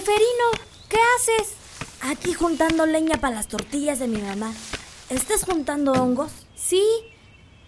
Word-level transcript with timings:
Ferino, 0.00 0.50
¿qué 0.88 0.98
haces? 1.16 1.54
Aquí 2.02 2.34
juntando 2.34 2.86
leña 2.86 3.16
para 3.16 3.36
las 3.36 3.48
tortillas 3.48 3.98
de 3.98 4.08
mi 4.08 4.20
mamá. 4.20 4.52
¿Estás 5.08 5.44
juntando 5.44 5.92
hongos? 5.92 6.32
Sí, 6.54 6.82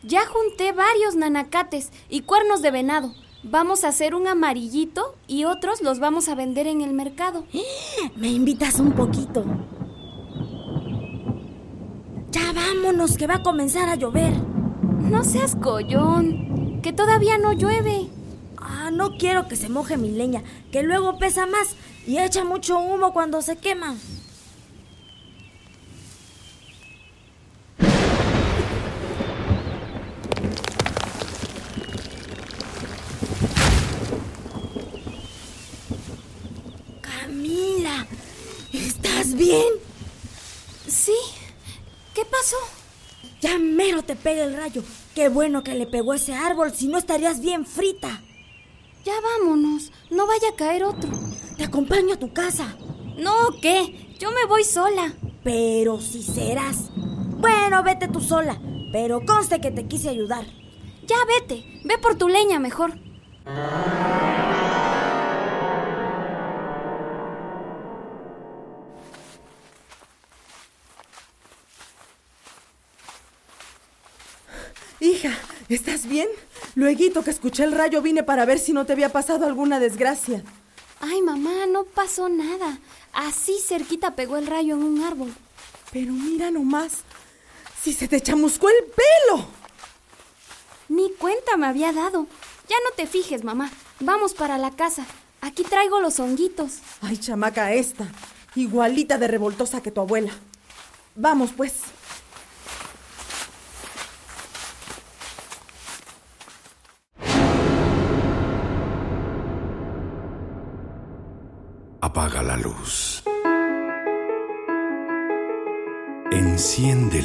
ya 0.02 0.26
junté 0.26 0.72
varios 0.72 1.16
nanacates 1.16 1.90
y 2.08 2.22
cuernos 2.22 2.60
de 2.62 2.70
venado. 2.70 3.14
Vamos 3.42 3.84
a 3.84 3.88
hacer 3.88 4.14
un 4.14 4.26
amarillito 4.26 5.14
y 5.26 5.44
otros 5.44 5.80
los 5.80 6.00
vamos 6.00 6.28
a 6.28 6.34
vender 6.34 6.66
en 6.66 6.82
el 6.82 6.92
mercado. 6.92 7.44
Me 8.16 8.28
invitas 8.28 8.78
un 8.78 8.92
poquito. 8.92 9.44
Ya 12.30 12.52
vámonos, 12.52 13.16
que 13.16 13.26
va 13.26 13.36
a 13.36 13.42
comenzar 13.42 13.88
a 13.88 13.94
llover. 13.94 14.34
No 15.00 15.24
seas 15.24 15.56
collón, 15.56 16.80
que 16.82 16.92
todavía 16.92 17.38
no 17.38 17.52
llueve. 17.52 18.08
No 18.98 19.16
quiero 19.16 19.46
que 19.46 19.54
se 19.54 19.68
moje 19.68 19.96
mi 19.96 20.10
leña, 20.10 20.42
que 20.72 20.82
luego 20.82 21.18
pesa 21.18 21.46
más 21.46 21.76
y 22.04 22.18
echa 22.18 22.42
mucho 22.42 22.80
humo 22.80 23.12
cuando 23.12 23.40
se 23.42 23.56
quema. 23.56 23.94
Camila, 37.00 38.04
¿estás 38.72 39.32
bien? 39.36 39.74
Sí. 40.88 41.12
¿Qué 42.14 42.24
pasó? 42.24 42.56
Ya 43.40 43.58
mero 43.58 44.02
te 44.02 44.16
pega 44.16 44.42
el 44.42 44.56
rayo. 44.56 44.82
Qué 45.14 45.28
bueno 45.28 45.62
que 45.62 45.76
le 45.76 45.86
pegó 45.86 46.14
ese 46.14 46.34
árbol, 46.34 46.72
si 46.74 46.88
no 46.88 46.98
estarías 46.98 47.40
bien 47.40 47.64
frita. 47.64 48.24
Ya 49.08 49.22
vámonos, 49.22 49.90
no 50.10 50.26
vaya 50.26 50.50
a 50.50 50.54
caer 50.54 50.84
otro. 50.84 51.08
Te 51.56 51.64
acompaño 51.64 52.12
a 52.12 52.18
tu 52.18 52.34
casa. 52.34 52.76
No, 53.16 53.58
¿qué? 53.62 54.14
Yo 54.18 54.30
me 54.32 54.44
voy 54.44 54.64
sola. 54.64 55.14
Pero 55.42 55.98
si 55.98 56.22
serás. 56.22 56.90
Bueno, 57.38 57.82
vete 57.82 58.08
tú 58.08 58.20
sola, 58.20 58.60
pero 58.92 59.24
conste 59.24 59.62
que 59.62 59.70
te 59.70 59.86
quise 59.86 60.10
ayudar. 60.10 60.44
Ya 61.06 61.16
vete, 61.26 61.64
ve 61.86 61.96
por 61.96 62.16
tu 62.16 62.28
leña 62.28 62.58
mejor. 62.58 62.98
Hija, 75.00 75.32
¿estás 75.70 76.06
bien? 76.06 76.28
Lueguito 76.78 77.24
que 77.24 77.32
escuché 77.32 77.64
el 77.64 77.72
rayo 77.72 78.00
vine 78.02 78.22
para 78.22 78.44
ver 78.44 78.60
si 78.60 78.72
no 78.72 78.86
te 78.86 78.92
había 78.92 79.08
pasado 79.08 79.44
alguna 79.44 79.80
desgracia. 79.80 80.44
Ay, 81.00 81.20
mamá, 81.22 81.66
no 81.68 81.82
pasó 81.82 82.28
nada. 82.28 82.78
Así 83.12 83.58
cerquita 83.58 84.14
pegó 84.14 84.36
el 84.36 84.46
rayo 84.46 84.76
en 84.76 84.84
un 84.84 85.02
árbol. 85.02 85.34
Pero 85.90 86.12
mira 86.12 86.52
nomás, 86.52 86.98
si 87.82 87.92
se 87.92 88.06
te 88.06 88.20
chamuscó 88.20 88.68
el 88.68 88.76
pelo. 88.84 89.44
Ni 90.88 91.10
cuenta 91.14 91.56
me 91.56 91.66
había 91.66 91.92
dado. 91.92 92.28
Ya 92.68 92.76
no 92.84 92.94
te 92.94 93.08
fijes, 93.08 93.42
mamá. 93.42 93.72
Vamos 93.98 94.34
para 94.34 94.56
la 94.56 94.70
casa. 94.70 95.04
Aquí 95.40 95.64
traigo 95.64 95.98
los 95.98 96.20
honguitos. 96.20 96.74
Ay, 97.00 97.16
chamaca 97.16 97.72
esta, 97.72 98.06
igualita 98.54 99.18
de 99.18 99.26
revoltosa 99.26 99.82
que 99.82 99.90
tu 99.90 100.00
abuela. 100.00 100.30
Vamos, 101.16 101.50
pues. 101.56 101.72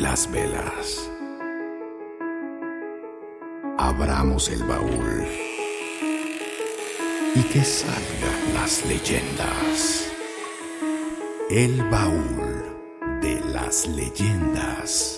Las 0.03 0.29
velas. 0.29 1.09
Abramos 3.77 4.49
el 4.49 4.61
baúl. 4.65 5.25
Y 7.35 7.41
que 7.43 7.63
salgan 7.63 8.53
las 8.53 8.85
leyendas. 8.85 10.11
El 11.49 11.81
baúl 11.89 12.65
de 13.21 13.39
las 13.53 13.87
leyendas. 13.87 15.15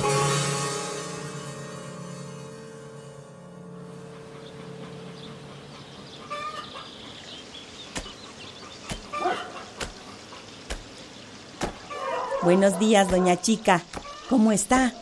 Buenos 12.44 12.78
días, 12.78 13.10
doña 13.10 13.42
Chica. 13.42 13.82
¿Cómo 14.30 14.52
está? 14.52 14.94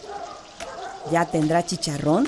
¿Ya 1.11 1.25
tendrá 1.25 1.65
chicharrón? 1.65 2.27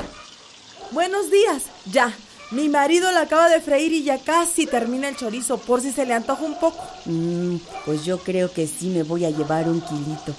Buenos 0.91 1.29
días. 1.29 1.63
Ya. 1.85 2.13
Mi 2.51 2.69
marido 2.69 3.11
la 3.11 3.21
acaba 3.21 3.49
de 3.49 3.59
freír 3.59 3.91
y 3.91 4.03
ya 4.03 4.19
casi 4.19 4.67
termina 4.67 5.09
el 5.09 5.17
chorizo, 5.17 5.57
por 5.57 5.81
si 5.81 5.91
se 5.91 6.05
le 6.05 6.13
antoja 6.13 6.43
un 6.43 6.59
poco. 6.59 6.81
Mm, 7.05 7.57
pues 7.85 8.05
yo 8.05 8.19
creo 8.19 8.53
que 8.53 8.67
sí 8.67 8.89
me 8.89 9.03
voy 9.03 9.25
a 9.25 9.31
llevar 9.31 9.67
un 9.67 9.81
kilito. 9.81 10.33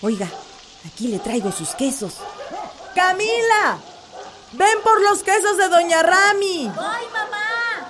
Oiga, 0.00 0.28
aquí 0.86 1.08
le 1.08 1.18
traigo 1.18 1.50
sus 1.50 1.74
quesos. 1.74 2.14
¡Camila! 2.94 3.78
¡Ven 4.52 4.78
por 4.84 5.00
los 5.02 5.22
quesos 5.22 5.56
de 5.56 5.68
Doña 5.68 6.02
Rami! 6.02 6.70
¡Ay, 6.78 7.04
mamá! 7.12 7.88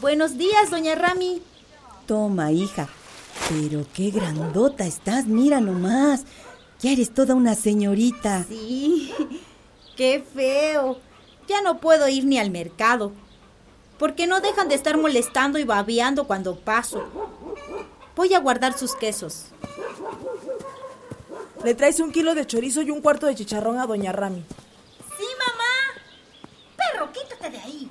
Buenos 0.00 0.36
días, 0.36 0.70
Doña 0.70 0.94
Rami. 0.94 1.42
Toma, 2.06 2.52
hija. 2.52 2.88
Pero 3.48 3.84
qué 3.94 4.10
grandota 4.10 4.86
estás, 4.86 5.26
mira 5.26 5.60
nomás. 5.60 6.24
Ya 6.80 6.92
eres 6.92 7.12
toda 7.12 7.34
una 7.34 7.54
señorita. 7.54 8.44
Sí, 8.48 9.12
qué 9.96 10.24
feo. 10.34 10.98
Ya 11.46 11.60
no 11.60 11.78
puedo 11.78 12.08
ir 12.08 12.24
ni 12.24 12.38
al 12.38 12.50
mercado. 12.50 13.12
Porque 13.98 14.26
no 14.26 14.40
dejan 14.40 14.68
de 14.68 14.74
estar 14.74 14.96
molestando 14.96 15.58
y 15.58 15.64
babeando 15.64 16.26
cuando 16.26 16.56
paso. 16.56 17.04
Voy 18.16 18.34
a 18.34 18.40
guardar 18.40 18.76
sus 18.76 18.94
quesos. 18.94 19.46
Le 21.64 21.74
traes 21.74 22.00
un 22.00 22.10
kilo 22.10 22.34
de 22.34 22.46
chorizo 22.46 22.82
y 22.82 22.90
un 22.90 23.00
cuarto 23.00 23.26
de 23.26 23.36
chicharrón 23.36 23.78
a 23.78 23.86
Doña 23.86 24.10
Rami. 24.10 24.44
Sí, 25.16 25.24
mamá. 25.38 26.02
Perro, 26.76 27.12
quítate 27.12 27.50
de 27.50 27.58
ahí. 27.58 27.90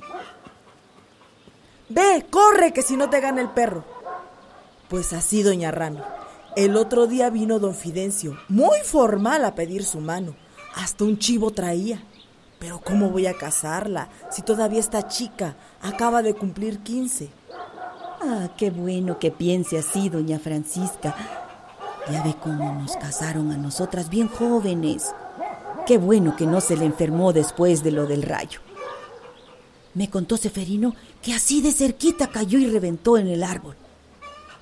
Ve, 1.87 2.25
corre, 2.29 2.73
que 2.73 2.81
si 2.81 2.97
no 2.97 3.09
te 3.09 3.21
gana 3.21 3.41
el 3.41 3.49
perro. 3.49 3.85
Pues 4.91 5.13
así, 5.13 5.41
Doña 5.41 5.71
Rami. 5.71 6.01
El 6.57 6.75
otro 6.75 7.07
día 7.07 7.29
vino 7.29 7.59
don 7.59 7.75
Fidencio, 7.75 8.37
muy 8.49 8.79
formal 8.83 9.45
a 9.45 9.55
pedir 9.55 9.85
su 9.85 10.01
mano. 10.01 10.35
Hasta 10.75 11.05
un 11.05 11.17
chivo 11.17 11.51
traía. 11.51 12.03
Pero 12.59 12.81
¿cómo 12.81 13.09
voy 13.09 13.25
a 13.25 13.37
casarla 13.37 14.09
si 14.29 14.41
todavía 14.41 14.81
está 14.81 15.07
chica? 15.07 15.55
Acaba 15.81 16.21
de 16.21 16.33
cumplir 16.33 16.79
15. 16.79 17.29
Ah, 18.21 18.49
qué 18.57 18.69
bueno 18.69 19.17
que 19.17 19.31
piense 19.31 19.79
así, 19.79 20.09
doña 20.09 20.39
Francisca. 20.39 21.15
Ya 22.11 22.21
ve 22.23 22.35
cómo 22.43 22.73
nos 22.73 22.97
casaron 22.97 23.49
a 23.53 23.57
nosotras 23.57 24.09
bien 24.09 24.27
jóvenes. 24.27 25.15
Qué 25.87 25.99
bueno 25.99 26.35
que 26.35 26.45
no 26.45 26.59
se 26.59 26.75
le 26.75 26.83
enfermó 26.83 27.31
después 27.31 27.81
de 27.81 27.91
lo 27.91 28.07
del 28.07 28.23
rayo. 28.23 28.59
Me 29.93 30.09
contó 30.09 30.35
Seferino 30.35 30.93
que 31.21 31.33
así 31.33 31.61
de 31.61 31.71
cerquita 31.71 32.27
cayó 32.27 32.59
y 32.59 32.69
reventó 32.69 33.17
en 33.17 33.29
el 33.29 33.43
árbol. 33.43 33.77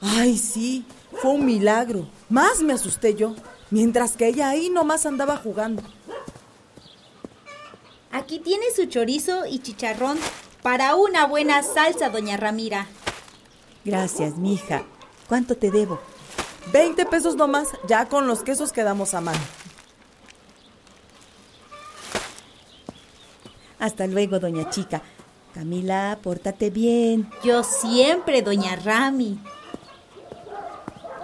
Ay, 0.02 0.38
sí, 0.38 0.86
fue 1.22 1.32
un 1.32 1.46
milagro. 1.46 2.08
Más 2.30 2.62
me 2.62 2.74
asusté 2.74 3.16
yo, 3.16 3.36
mientras 3.70 4.16
que 4.16 4.28
ella 4.28 4.50
ahí 4.50 4.70
nomás 4.70 5.06
andaba 5.06 5.38
jugando. 5.38 5.84
Aquí 8.12 8.40
tiene 8.40 8.66
su 8.76 8.86
chorizo 8.86 9.46
y 9.46 9.60
chicharrón 9.60 10.18
para 10.62 10.96
una 10.96 11.26
buena 11.26 11.62
salsa, 11.64 12.10
Doña 12.10 12.38
Ramira. 12.38 12.88
Gracias, 13.86 14.36
mija. 14.38 14.84
¿Cuánto 15.28 15.56
te 15.56 15.72
debo? 15.72 16.00
20 16.74 17.06
pesos 17.06 17.36
nomás, 17.36 17.68
ya 17.88 18.08
con 18.08 18.28
los 18.28 18.44
quesos 18.44 18.72
quedamos 18.72 19.14
a 19.14 19.22
mano. 19.22 19.40
Hasta 23.80 24.08
luego, 24.08 24.40
doña 24.40 24.70
Chica. 24.70 25.02
Camila, 25.54 26.20
pórtate 26.22 26.70
bien. 26.70 27.30
Yo 27.44 27.64
siempre, 27.64 28.42
Doña 28.42 28.76
Rami. 28.76 29.40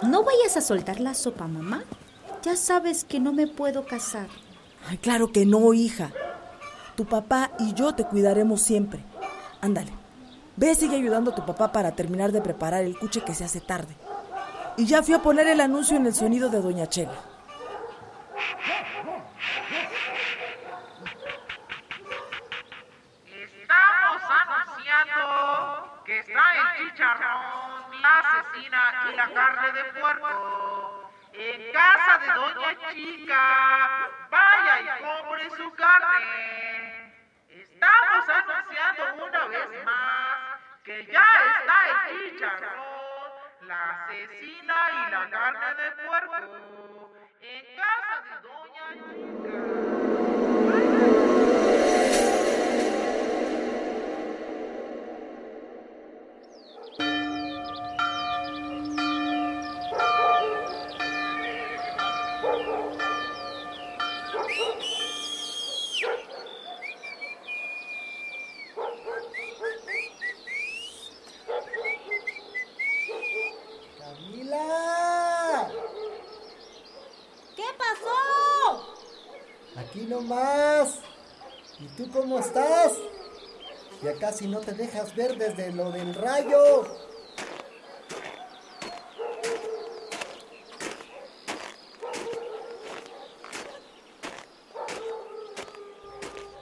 No 0.02 0.22
vayas 0.22 0.56
a 0.56 0.60
soltar 0.60 1.00
la 1.00 1.14
sopa, 1.14 1.46
mamá. 1.46 1.84
Ya 2.42 2.56
sabes 2.56 3.04
que 3.04 3.18
no 3.18 3.32
me 3.32 3.46
puedo 3.46 3.86
casar. 3.86 4.28
Ay, 4.88 4.98
claro 4.98 5.32
que 5.32 5.46
no, 5.46 5.72
hija. 5.74 6.12
Tu 6.96 7.04
papá 7.04 7.50
y 7.58 7.74
yo 7.74 7.94
te 7.94 8.04
cuidaremos 8.04 8.62
siempre. 8.62 9.04
Ándale. 9.60 9.92
Ve, 10.56 10.74
sigue 10.74 10.96
ayudando 10.96 11.32
a 11.32 11.34
tu 11.34 11.44
papá 11.44 11.72
para 11.72 11.92
terminar 11.92 12.32
de 12.32 12.40
preparar 12.40 12.84
el 12.84 12.98
cuche 12.98 13.22
que 13.22 13.34
se 13.34 13.44
hace 13.44 13.60
tarde. 13.60 13.94
Y 14.76 14.86
ya 14.86 15.02
fui 15.02 15.14
a 15.14 15.22
poner 15.22 15.46
el 15.48 15.60
anuncio 15.60 15.96
en 15.96 16.06
el 16.06 16.14
sonido 16.14 16.48
de 16.48 16.60
Doña 16.60 16.86
Chela. 16.86 17.12
Estamos 23.26 24.22
anunciando 24.30 25.86
está 26.06 26.42
el 26.78 26.90
chicharrón, 26.90 27.75
la 28.00 28.44
cecina 28.52 29.10
y 29.12 29.16
la 29.16 29.28
carne 29.32 29.72
de 29.72 29.84
puerco. 30.00 31.10
En 31.32 31.72
casa 31.72 32.18
de 32.18 32.26
Doña 32.32 32.78
Chica, 32.92 34.08
vaya 34.30 34.80
y 34.80 35.02
compre 35.02 35.50
su 35.50 35.72
carne. 35.74 37.14
Estamos 37.50 38.28
anunciando 38.28 39.24
una 39.26 39.44
vez 39.46 39.84
más 39.84 40.60
que 40.84 41.06
ya 41.06 41.26
está 41.58 42.10
el 42.10 42.30
chicharrón, 42.30 43.32
la 43.62 44.06
cecina 44.08 44.74
y 44.92 45.10
la 45.10 45.30
carne 45.30 45.74
de 45.74 45.90
puerco. 46.06 47.12
En 47.40 47.76
casa 47.76 48.22
de 48.22 48.34
Doña 48.48 49.35
Nomás. 80.26 80.98
¿Y 81.78 81.86
tú 81.96 82.10
cómo 82.10 82.40
estás? 82.40 82.94
Ya 84.02 84.12
casi 84.18 84.48
no 84.48 84.58
te 84.58 84.72
dejas 84.72 85.14
ver 85.14 85.38
desde 85.38 85.72
lo 85.72 85.92
del 85.92 86.14
rayo. 86.14 86.84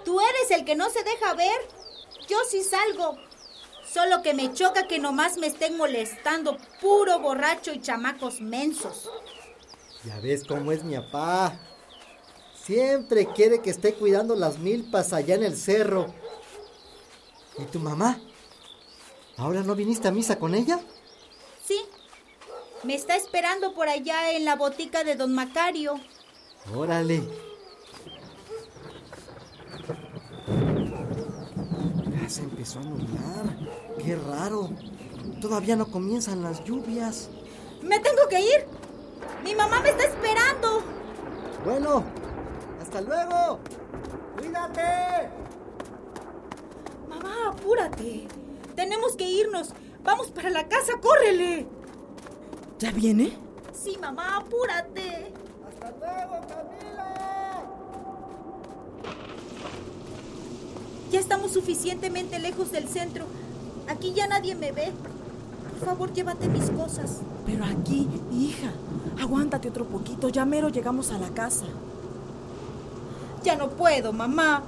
Tú 0.05 0.21
eres 0.21 0.51
el 0.51 0.67
que 0.67 0.77
no 0.77 0.91
se 0.91 1.03
deja 1.03 1.33
ver. 1.33 1.57
Yo 2.29 2.37
sí 2.47 2.63
salgo. 2.63 3.17
Solo 3.87 4.21
que 4.23 4.35
me 4.35 4.53
choca 4.53 4.87
que 4.87 4.99
nomás 4.99 5.39
me 5.39 5.47
estén 5.47 5.79
molestando, 5.79 6.59
puro 6.83 7.19
borracho 7.21 7.73
y 7.73 7.81
chamacos 7.81 8.41
mensos. 8.41 9.09
Ya 10.05 10.21
ves 10.21 10.45
cómo 10.45 10.71
es 10.71 10.85
mi 10.85 10.97
papá. 10.97 11.59
Siempre 12.65 13.27
quiere 13.27 13.61
que 13.61 13.69
esté 13.69 13.93
cuidando 13.93 14.35
las 14.35 14.59
milpas 14.59 15.13
allá 15.13 15.35
en 15.35 15.43
el 15.43 15.55
cerro. 15.55 16.07
¿Y 17.59 17.65
tu 17.65 17.79
mamá? 17.79 18.19
¿Ahora 19.37 19.63
no 19.63 19.75
viniste 19.75 20.09
a 20.09 20.13
misa 20.13 20.39
con 20.39 20.55
ella? 20.55 20.81
Sí, 21.63 21.79
me 22.83 22.95
está 22.95 23.17
esperando 23.17 23.75
por 23.75 23.89
allá 23.89 24.33
en 24.33 24.47
la 24.47 24.57
botica 24.57 25.05
de 25.05 25.15
don 25.15 25.35
Macario. 25.35 26.01
Órale. 26.75 27.23
Ya 32.23 32.31
se 32.31 32.43
empezó 32.43 32.79
a 32.79 32.85
nublar. 32.85 33.59
Qué 34.03 34.17
raro. 34.17 34.71
Todavía 35.43 35.77
no 35.77 35.91
comienzan 35.91 36.43
las 36.43 36.65
lluvias. 36.65 37.29
Me 37.83 37.99
tengo 37.99 38.27
que 38.31 38.41
ir. 38.41 38.67
Mi 39.43 39.55
mamá 39.55 39.81
me 39.81 39.91
está 39.91 40.05
esperando. 40.05 40.83
Bueno, 41.65 42.05
hasta 42.95 43.01
luego. 43.01 43.59
Cuídate. 44.39 45.29
Mamá, 47.09 47.49
apúrate. 47.49 48.29
Tenemos 48.77 49.17
que 49.17 49.29
irnos. 49.29 49.71
Vamos 50.05 50.31
para 50.31 50.49
la 50.51 50.69
casa, 50.69 50.93
córrele. 51.03 51.67
¿Ya 52.79 52.93
viene? 52.93 53.37
Sí, 53.73 53.99
mamá, 54.01 54.37
apúrate. 54.37 55.33
Hasta 55.69 55.91
luego, 55.99 56.47
Camila. 56.47 57.65
Ya 61.11 61.19
estamos 61.19 61.53
suficientemente 61.53 62.39
lejos 62.39 62.71
del 62.71 62.87
centro. 62.87 63.25
Aquí 63.89 64.13
ya 64.13 64.29
nadie 64.29 64.55
me 64.55 64.71
ve. 64.71 64.93
Por 65.81 65.89
favor, 65.89 66.13
llévate 66.13 66.47
mis 66.47 66.71
cosas. 66.71 67.23
Pero 67.45 67.65
aquí, 67.65 68.09
hija, 68.33 68.71
aguántate 69.21 69.69
otro 69.69 69.85
poquito, 69.85 70.29
ya 70.29 70.45
mero 70.45 70.69
llegamos 70.69 71.11
a 71.11 71.19
la 71.19 71.31
casa. 71.31 71.67
Ya 73.45 73.57
no 73.57 73.69
puedo, 73.69 74.13
mamá. 74.15 74.63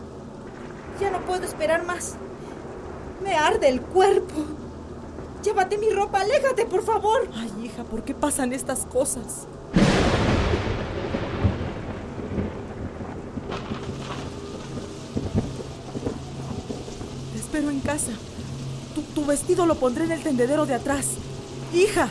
Ya 1.00 1.10
no 1.10 1.20
puedo 1.22 1.44
esperar 1.44 1.84
más. 1.86 2.14
Me 3.24 3.34
arde 3.34 3.68
el 3.70 3.80
cuerpo. 3.80 4.44
Llévate 5.42 5.78
mi 5.78 5.88
ropa, 5.90 6.20
aléjate, 6.20 6.66
por 6.66 6.84
favor. 6.84 7.26
Ay, 7.34 7.50
hija, 7.64 7.84
¿por 7.84 8.04
qué 8.04 8.14
pasan 8.14 8.52
estas 8.52 8.84
cosas? 8.84 9.46
Te 17.32 17.38
espero 17.38 17.70
en 17.70 17.80
casa. 17.80 18.12
Tu, 18.94 19.00
tu 19.00 19.24
vestido 19.24 19.64
lo 19.64 19.76
pondré 19.76 20.04
en 20.04 20.12
el 20.12 20.22
tendedero 20.22 20.66
de 20.66 20.74
atrás. 20.74 21.12
Hija. 21.72 22.10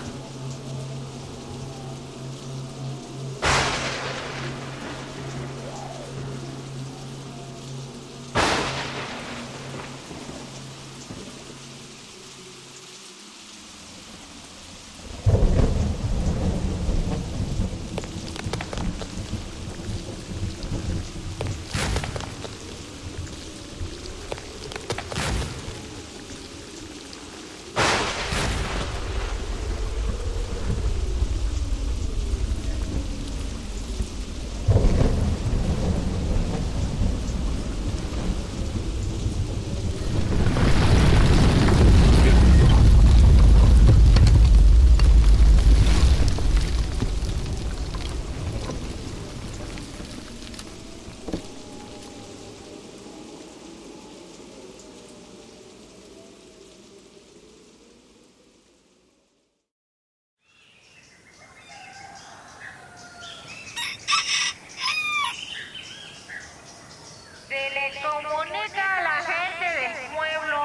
Se 67.47 67.69
le 67.69 68.01
comunica 68.01 68.97
a 68.97 69.01
la 69.03 69.17
gente 69.21 69.65
del 69.79 69.93
pueblo 70.15 70.59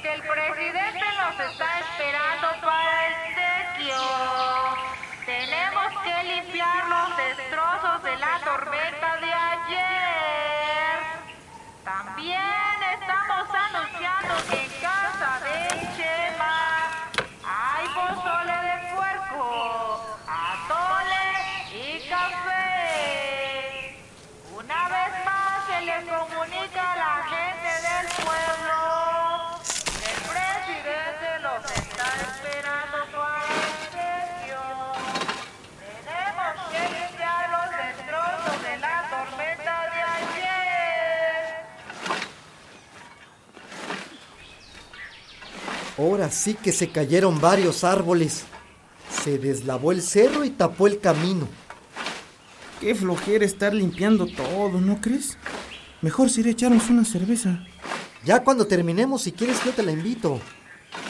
que 0.00 0.14
el 0.14 0.22
presidente 0.22 1.04
nos 1.18 1.40
está 1.50 1.80
esperando 1.80 2.48
para 2.62 3.06
el 3.08 3.14
sequio. 3.34 4.00
Tenemos 5.26 6.02
que 6.04 6.24
limpiar 6.24 6.86
los 6.86 7.16
destrozos 7.16 8.02
de 8.04 8.16
la 8.16 8.40
tormenta 8.44 9.16
de 9.16 9.32
ayer. 9.32 10.98
También 11.84 12.83
estamos 12.94 13.48
anunciando 13.50 14.34
que 14.48 14.63
Ahora 45.96 46.30
sí 46.30 46.54
que 46.54 46.72
se 46.72 46.88
cayeron 46.88 47.40
varios 47.40 47.84
árboles. 47.84 48.44
Se 49.24 49.38
deslavó 49.38 49.92
el 49.92 50.02
cerro 50.02 50.44
y 50.44 50.50
tapó 50.50 50.86
el 50.86 50.98
camino. 51.00 51.48
Qué 52.80 52.94
flojera 52.94 53.44
estar 53.44 53.72
limpiando 53.72 54.26
todo, 54.26 54.80
¿no 54.80 55.00
crees? 55.00 55.38
Mejor 56.02 56.28
sería 56.30 56.52
echarnos 56.52 56.90
una 56.90 57.04
cerveza. 57.04 57.64
Ya 58.24 58.42
cuando 58.42 58.66
terminemos, 58.66 59.22
si 59.22 59.32
quieres, 59.32 59.62
yo 59.64 59.72
te 59.72 59.82
la 59.82 59.92
invito. 59.92 60.40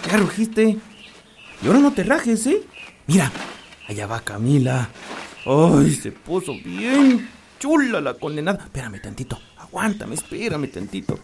Ya 0.07 0.17
rugiste. 0.19 0.79
Y 1.63 1.67
ahora 1.67 1.79
no 1.79 1.93
te 1.93 2.03
rajes, 2.03 2.47
¿eh? 2.47 2.63
Mira, 3.07 3.33
allá 3.89 4.07
va 4.07 4.21
Camila. 4.21 4.89
Ay, 5.47 5.95
se 5.95 6.13
puso 6.13 6.53
bien 6.65 7.29
chula 7.59 8.01
la 8.01 8.15
condenada. 8.15 8.65
Espérame 8.65 9.01
tantito. 9.01 9.39
Aguántame, 9.57 10.17
espérame 10.17 10.69
tantito. 10.69 11.19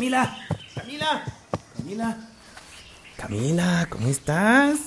Camila, 0.00 0.34
Camila, 0.74 1.24
Camila. 1.76 2.18
Camila, 3.18 3.86
¿cómo 3.90 4.08
estás? 4.08 4.78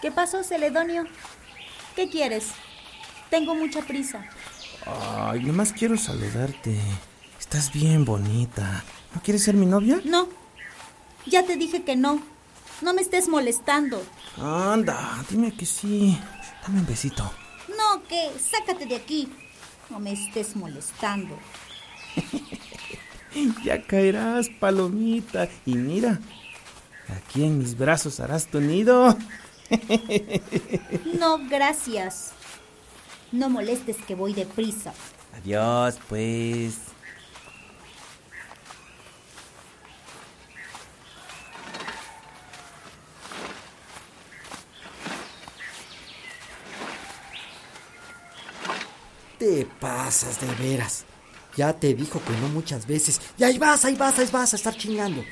¿Qué 0.00 0.12
pasó, 0.12 0.44
Celedonio? 0.44 1.02
¿Qué 1.96 2.08
quieres? 2.08 2.52
Tengo 3.28 3.56
mucha 3.56 3.82
prisa. 3.82 4.24
Ay, 4.86 5.40
nomás 5.42 5.72
quiero 5.72 5.98
saludarte. 5.98 6.78
Estás 7.40 7.72
bien 7.72 8.04
bonita. 8.04 8.84
¿No 9.16 9.20
quieres 9.20 9.42
ser 9.42 9.54
mi 9.56 9.66
novia? 9.66 10.00
No. 10.04 10.28
Ya 11.26 11.44
te 11.44 11.56
dije 11.56 11.82
que 11.82 11.96
no. 11.96 12.22
No 12.82 12.94
me 12.94 13.02
estés 13.02 13.26
molestando. 13.26 14.00
Anda, 14.40 15.24
dime 15.28 15.56
que 15.56 15.66
sí. 15.66 16.16
Dame 16.62 16.78
un 16.78 16.86
besito. 16.86 17.28
No, 17.76 18.00
que 18.04 18.30
sácate 18.38 18.86
de 18.86 18.94
aquí. 18.94 19.28
No 19.90 19.98
me 19.98 20.12
estés 20.12 20.54
molestando. 20.54 21.36
ya 23.64 23.82
caerás, 23.82 24.48
palomita. 24.48 25.48
Y 25.64 25.74
mira, 25.74 26.20
aquí 27.08 27.44
en 27.44 27.58
mis 27.58 27.76
brazos 27.76 28.20
harás 28.20 28.46
tu 28.46 28.60
nido. 28.60 29.16
no, 31.18 31.38
gracias. 31.48 32.32
No 33.32 33.48
molestes 33.48 33.96
que 34.06 34.14
voy 34.14 34.32
deprisa. 34.32 34.92
Adiós, 35.36 35.98
pues. 36.08 36.78
Te 49.38 49.66
pasas 49.80 50.40
de 50.40 50.46
veras. 50.54 51.04
Ya 51.56 51.72
te 51.72 51.94
dijo 51.94 52.20
que 52.22 52.32
no 52.40 52.48
muchas 52.48 52.86
veces. 52.86 53.20
Y 53.38 53.44
ahí 53.44 53.58
vas, 53.58 53.84
ahí 53.84 53.94
vas, 53.94 54.18
ahí 54.18 54.28
vas 54.30 54.52
a 54.52 54.56
estar 54.56 54.76
chingando. 54.76 55.24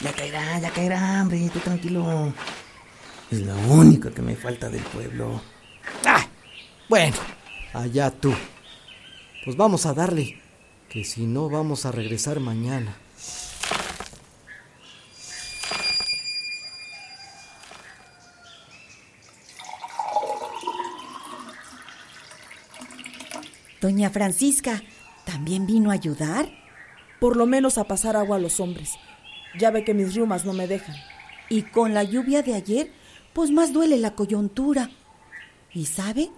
Ya 0.00 0.12
caerá, 0.12 0.58
ya 0.58 0.70
caerá, 0.70 1.22
hombre, 1.22 1.48
tú 1.52 1.60
tranquilo. 1.60 2.32
Es 3.30 3.40
la 3.40 3.54
única 3.54 4.10
que 4.10 4.22
me 4.22 4.36
falta 4.36 4.68
del 4.68 4.82
pueblo. 4.82 5.40
¡Ah! 6.04 6.26
Bueno, 6.88 7.16
allá 7.72 8.10
tú. 8.10 8.34
Pues 9.44 9.56
vamos 9.56 9.86
a 9.86 9.94
darle, 9.94 10.40
que 10.88 11.04
si 11.04 11.26
no 11.26 11.48
vamos 11.48 11.86
a 11.86 11.92
regresar 11.92 12.40
mañana. 12.40 12.96
Doña 23.80 24.10
Francisca, 24.10 24.82
¿también 25.28 25.66
vino 25.66 25.90
a 25.90 25.94
ayudar? 25.94 26.48
Por 27.20 27.36
lo 27.36 27.44
menos 27.44 27.76
a 27.76 27.84
pasar 27.84 28.16
agua 28.16 28.36
a 28.36 28.40
los 28.40 28.60
hombres. 28.60 28.94
Ya 29.58 29.70
ve 29.70 29.84
que 29.84 29.92
mis 29.92 30.16
rumas 30.16 30.46
no 30.46 30.54
me 30.54 30.66
dejan. 30.66 30.96
Y 31.50 31.62
con 31.62 31.92
la 31.92 32.02
lluvia 32.02 32.42
de 32.42 32.54
ayer, 32.54 32.90
pues 33.34 33.50
más 33.50 33.74
duele 33.74 33.98
la 33.98 34.14
coyuntura. 34.14 34.88
¿Y 35.74 35.84
sabe? 35.84 36.30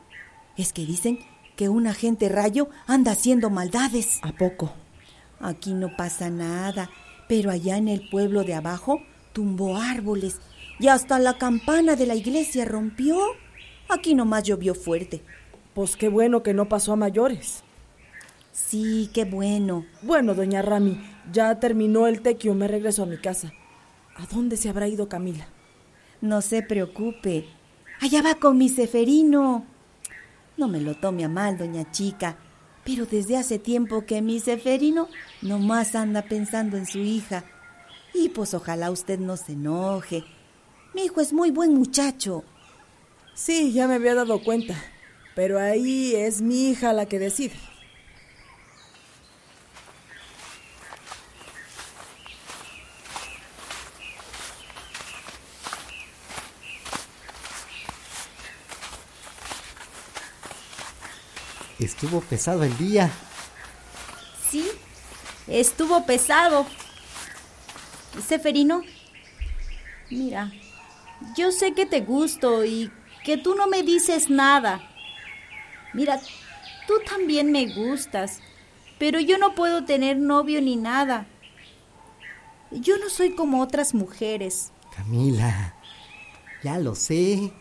Es 0.57 0.73
que 0.73 0.85
dicen 0.85 1.21
que 1.55 1.69
un 1.69 1.87
agente 1.87 2.29
rayo 2.29 2.69
anda 2.89 3.13
haciendo 3.13 3.49
maldades. 3.49 4.19
¿A 4.23 4.33
poco? 4.33 4.73
Aquí 5.39 5.73
no 5.73 5.97
pasa 5.97 6.29
nada, 6.29 6.91
pero 7.29 7.53
allá 7.53 7.77
en 7.77 7.87
el 7.87 8.09
pueblo 8.11 8.43
de 8.43 8.55
abajo 8.55 9.01
tumbó 9.33 9.77
árboles 9.77 10.41
y 10.81 10.89
hasta 10.89 11.21
la 11.21 11.39
campana 11.39 11.95
de 11.95 12.07
la 12.07 12.17
iglesia 12.17 12.65
rompió. 12.65 13.21
Aquí 13.89 14.15
nomás 14.15 14.43
llovió 14.43 14.75
fuerte. 14.75 15.23
Pues 15.75 15.95
qué 15.95 16.09
bueno 16.09 16.43
que 16.43 16.55
no 16.55 16.69
pasó 16.69 16.95
a 16.95 16.97
mayores. 16.97 17.63
Sí, 18.53 19.11
qué 19.15 19.25
bueno. 19.25 19.87
Bueno, 20.03 20.35
doña 20.35 20.63
Rami, 20.63 21.01
ya 21.33 21.61
terminó 21.61 22.07
el 22.07 22.21
tequio, 22.21 22.55
me 22.55 22.69
regreso 22.69 23.05
a 23.05 23.07
mi 23.07 23.17
casa. 23.17 23.53
¿A 24.17 24.27
dónde 24.27 24.57
se 24.57 24.69
habrá 24.69 24.89
ido 24.89 25.09
Camila? 25.09 25.47
No 26.21 26.43
se 26.43 26.63
preocupe. 26.63 27.47
Allá 28.01 28.23
va 28.23 28.35
con 28.35 28.59
mi 28.59 28.69
Seferino. 28.69 29.65
No 30.57 30.69
me 30.69 30.81
lo 30.81 30.95
tome 30.97 31.25
a 31.25 31.29
mal, 31.29 31.57
doña 31.57 31.91
chica, 31.91 32.37
pero 32.85 33.07
desde 33.07 33.37
hace 33.37 33.59
tiempo 33.59 34.05
que 34.05 34.21
mi 34.21 34.41
Seferino 34.41 35.09
nomás 35.43 35.95
anda 35.95 36.23
pensando 36.23 36.77
en 36.77 36.87
su 36.87 36.99
hija. 36.99 37.45
Y 38.13 38.31
pues 38.31 38.53
ojalá 38.53 38.91
usted 38.91 39.19
no 39.21 39.37
se 39.37 39.53
enoje. 39.53 40.25
Mi 40.93 41.05
hijo 41.05 41.21
es 41.21 41.33
muy 41.33 41.51
buen 41.51 41.73
muchacho. 41.73 42.45
Sí, 43.35 43.73
ya 43.73 43.87
me 43.87 43.95
había 43.95 44.15
dado 44.15 44.43
cuenta. 44.43 44.75
Pero 45.37 45.61
ahí 45.61 46.15
es 46.17 46.43
mi 46.43 46.71
hija 46.71 46.93
la 46.93 47.07
que 47.07 47.21
decide. 47.21 47.55
Estuvo 61.91 62.21
pesado 62.21 62.63
el 62.63 62.79
día. 62.79 63.11
Sí, 64.49 64.65
estuvo 65.49 66.07
pesado. 66.07 66.65
Seferino, 68.29 68.83
mira, 70.09 70.53
yo 71.37 71.51
sé 71.51 71.75
que 71.75 71.87
te 71.87 72.01
gusto 72.01 72.65
y 72.65 72.93
que 73.25 73.37
tú 73.37 73.57
no 73.57 73.67
me 73.67 73.83
dices 73.83 74.31
nada. 74.31 74.89
Mira, 75.93 76.21
tú 76.87 76.95
también 77.05 77.51
me 77.51 77.67
gustas, 77.75 78.39
pero 79.01 79.19
yo 79.19 79.37
no 79.37 79.57
puedo 79.57 79.85
tener 79.85 80.17
novio 80.17 80.63
ni 80.63 80.77
nada. 80.77 81.27
Yo 82.71 82.99
no 82.99 83.11
soy 83.11 83.35
como 83.35 83.61
otras 83.61 83.95
mujeres. 83.95 84.71
Camila, 84.95 85.75
ya 86.63 86.79
lo 86.79 86.95
sé. 86.95 87.53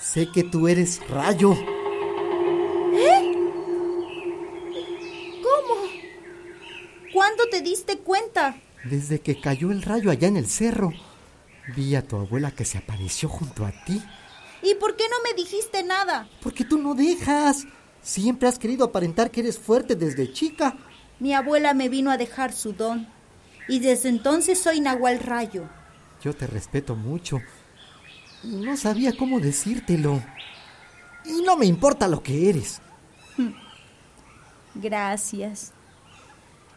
Sé 0.00 0.28
que 0.32 0.42
tú 0.42 0.66
eres 0.66 1.00
rayo. 1.08 1.56
¿Cuándo 7.12 7.44
te 7.50 7.60
diste 7.60 7.98
cuenta? 7.98 8.56
Desde 8.84 9.20
que 9.20 9.40
cayó 9.40 9.70
el 9.70 9.82
rayo 9.82 10.10
allá 10.10 10.28
en 10.28 10.36
el 10.36 10.46
cerro. 10.46 10.92
Vi 11.76 11.94
a 11.94 12.06
tu 12.06 12.16
abuela 12.16 12.50
que 12.50 12.64
se 12.64 12.78
apareció 12.78 13.28
junto 13.28 13.64
a 13.64 13.72
ti. 13.84 14.02
¿Y 14.62 14.74
por 14.74 14.96
qué 14.96 15.04
no 15.08 15.16
me 15.22 15.34
dijiste 15.34 15.82
nada? 15.82 16.28
Porque 16.42 16.64
tú 16.64 16.78
no 16.78 16.94
dejas. 16.94 17.66
Siempre 18.02 18.48
has 18.48 18.58
querido 18.58 18.84
aparentar 18.84 19.30
que 19.30 19.40
eres 19.40 19.58
fuerte 19.58 19.94
desde 19.94 20.32
chica. 20.32 20.76
Mi 21.18 21.34
abuela 21.34 21.74
me 21.74 21.88
vino 21.88 22.10
a 22.10 22.16
dejar 22.16 22.52
su 22.52 22.72
don. 22.72 23.08
Y 23.68 23.80
desde 23.80 24.08
entonces 24.08 24.58
soy 24.60 24.80
Nahual 24.80 25.20
Rayo. 25.20 25.68
Yo 26.22 26.34
te 26.34 26.46
respeto 26.46 26.96
mucho. 26.96 27.40
No 28.42 28.76
sabía 28.76 29.16
cómo 29.16 29.40
decírtelo. 29.40 30.22
Y 31.24 31.42
no 31.42 31.56
me 31.56 31.66
importa 31.66 32.08
lo 32.08 32.22
que 32.22 32.48
eres. 32.48 32.80
Gracias. 34.74 35.72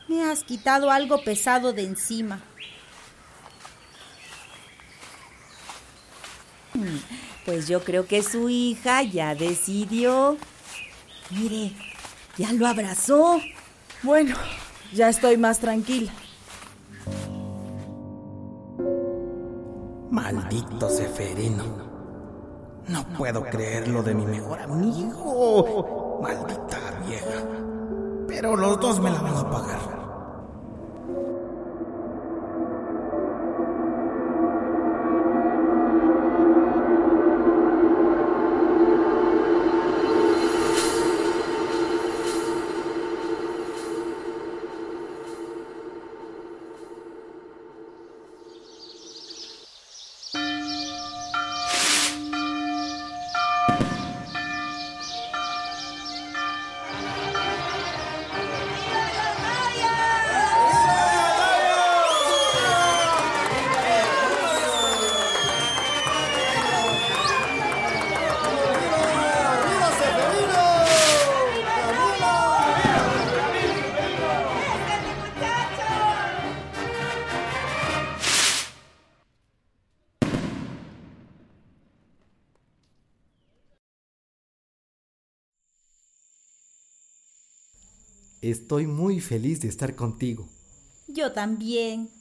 Me 0.07 0.23
has 0.23 0.43
quitado 0.43 0.91
algo 0.91 1.23
pesado 1.23 1.73
de 1.73 1.83
encima. 1.83 2.41
Pues 7.45 7.67
yo 7.67 7.83
creo 7.83 8.05
que 8.05 8.23
su 8.23 8.49
hija 8.49 9.03
ya 9.03 9.35
decidió. 9.35 10.37
Mire, 11.29 11.73
ya 12.37 12.51
lo 12.53 12.67
abrazó. 12.67 13.39
Bueno, 14.01 14.35
ya 14.93 15.09
estoy 15.09 15.37
más 15.37 15.59
tranquila. 15.59 16.11
Maldito 20.09 20.89
Seferino. 20.89 21.83
No 22.87 23.07
puedo 23.17 23.43
creerlo 23.45 24.03
de 24.03 24.13
mi 24.13 24.25
mejor 24.25 24.59
amigo. 24.59 26.19
Maldita 26.21 27.01
vieja. 27.07 27.72
Pero 28.35 28.55
los 28.55 28.79
dos 28.79 28.99
me 28.99 29.11
la 29.11 29.21
van 29.21 29.37
a 29.37 29.49
pagar. 29.49 30.02
Estoy 88.53 88.85
muy 88.85 89.19
feliz 89.19 89.61
de 89.61 89.67
estar 89.67 89.95
contigo. 89.95 90.47
Yo 91.07 91.31
también. 91.31 92.11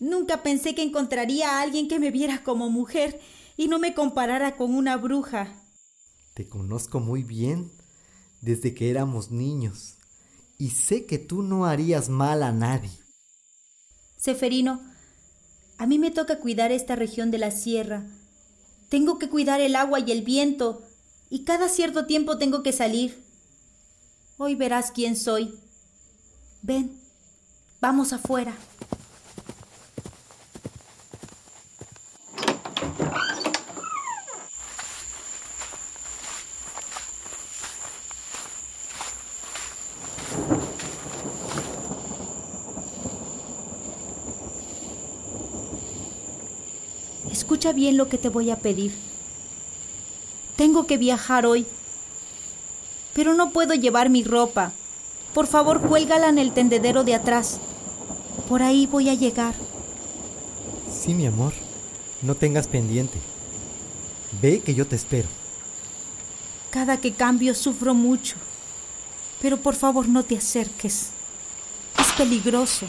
Nunca 0.00 0.42
pensé 0.42 0.74
que 0.74 0.82
encontraría 0.82 1.48
a 1.48 1.62
alguien 1.62 1.86
que 1.86 2.00
me 2.00 2.10
viera 2.10 2.42
como 2.42 2.70
mujer 2.70 3.20
y 3.56 3.68
no 3.68 3.78
me 3.78 3.94
comparara 3.94 4.56
con 4.56 4.74
una 4.74 4.96
bruja. 4.96 5.54
Te 6.34 6.48
conozco 6.48 6.98
muy 6.98 7.22
bien 7.22 7.70
desde 8.40 8.74
que 8.74 8.90
éramos 8.90 9.30
niños 9.30 9.94
y 10.58 10.70
sé 10.70 11.06
que 11.06 11.18
tú 11.18 11.44
no 11.44 11.66
harías 11.66 12.08
mal 12.08 12.42
a 12.42 12.50
nadie. 12.50 12.90
Seferino, 14.16 14.80
a 15.78 15.86
mí 15.86 16.00
me 16.00 16.10
toca 16.10 16.40
cuidar 16.40 16.72
esta 16.72 16.96
región 16.96 17.30
de 17.30 17.38
la 17.38 17.52
sierra. 17.52 18.08
Tengo 18.88 19.20
que 19.20 19.28
cuidar 19.28 19.60
el 19.60 19.76
agua 19.76 20.00
y 20.00 20.10
el 20.10 20.22
viento 20.22 20.82
y 21.30 21.44
cada 21.44 21.68
cierto 21.68 22.06
tiempo 22.06 22.38
tengo 22.38 22.64
que 22.64 22.72
salir. 22.72 23.29
Hoy 24.42 24.54
verás 24.54 24.90
quién 24.90 25.18
soy. 25.18 25.54
Ven, 26.62 26.98
vamos 27.78 28.14
afuera. 28.14 28.54
Escucha 47.30 47.74
bien 47.74 47.98
lo 47.98 48.08
que 48.08 48.16
te 48.16 48.30
voy 48.30 48.50
a 48.50 48.56
pedir. 48.56 48.94
Tengo 50.56 50.86
que 50.86 50.96
viajar 50.96 51.44
hoy, 51.44 51.66
pero 53.14 53.34
no 53.34 53.50
puedo 53.50 53.74
llevar 53.74 54.10
mi 54.10 54.24
ropa. 54.24 54.72
Por 55.34 55.46
favor, 55.46 55.80
cuélgala 55.80 56.28
en 56.28 56.38
el 56.38 56.52
tendedero 56.52 57.04
de 57.04 57.14
atrás. 57.14 57.60
Por 58.48 58.62
ahí 58.62 58.86
voy 58.86 59.08
a 59.08 59.14
llegar. 59.14 59.54
Sí, 60.92 61.14
mi 61.14 61.26
amor, 61.26 61.52
no 62.22 62.34
tengas 62.34 62.66
pendiente. 62.66 63.18
Ve 64.40 64.60
que 64.60 64.74
yo 64.74 64.86
te 64.86 64.96
espero. 64.96 65.28
Cada 66.70 67.00
que 67.00 67.12
cambio 67.12 67.54
sufro 67.54 67.94
mucho. 67.94 68.36
Pero 69.40 69.56
por 69.56 69.74
favor 69.74 70.08
no 70.08 70.22
te 70.22 70.36
acerques. 70.36 71.10
Es 71.98 72.12
peligroso. 72.16 72.86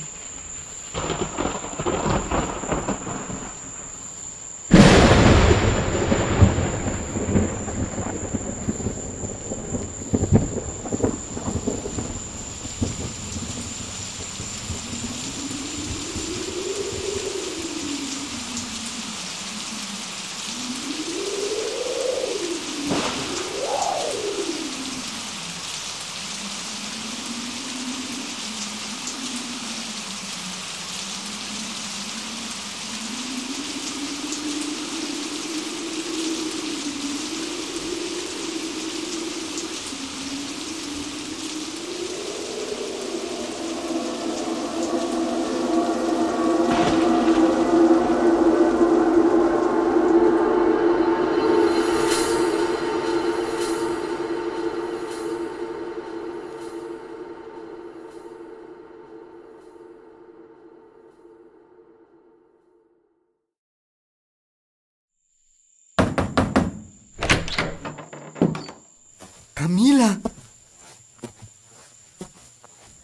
Camila. 69.61 70.19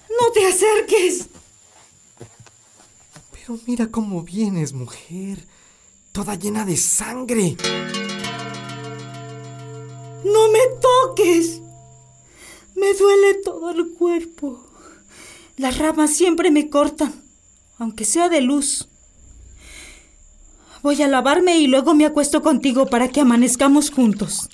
No 0.09 0.31
te 0.33 0.47
acerques. 0.47 1.27
Pero 3.31 3.59
mira 3.67 3.91
cómo 3.91 4.23
vienes, 4.23 4.73
mujer. 4.73 5.45
Toda 6.11 6.33
llena 6.33 6.65
de 6.65 6.75
sangre. 6.75 7.57
No 10.25 10.51
me 10.51 10.59
toques. 10.81 11.61
Me 12.75 12.91
duele 12.95 13.35
todo 13.35 13.69
el 13.69 13.93
cuerpo. 13.93 14.59
Las 15.57 15.77
ramas 15.77 16.15
siempre 16.15 16.49
me 16.49 16.71
cortan, 16.71 17.21
aunque 17.77 18.03
sea 18.03 18.29
de 18.29 18.41
luz. 18.41 18.87
Voy 20.81 20.99
a 21.03 21.07
lavarme 21.07 21.59
y 21.59 21.67
luego 21.67 21.93
me 21.93 22.07
acuesto 22.07 22.41
contigo 22.41 22.87
para 22.87 23.09
que 23.09 23.21
amanezcamos 23.21 23.91
juntos. 23.91 24.49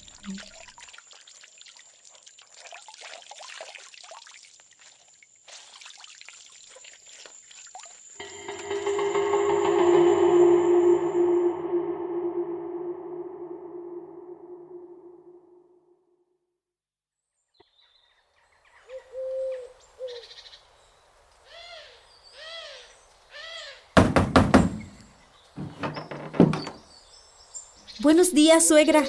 Buenos 28.33 28.47
días, 28.47 28.67
suegra. 28.67 29.03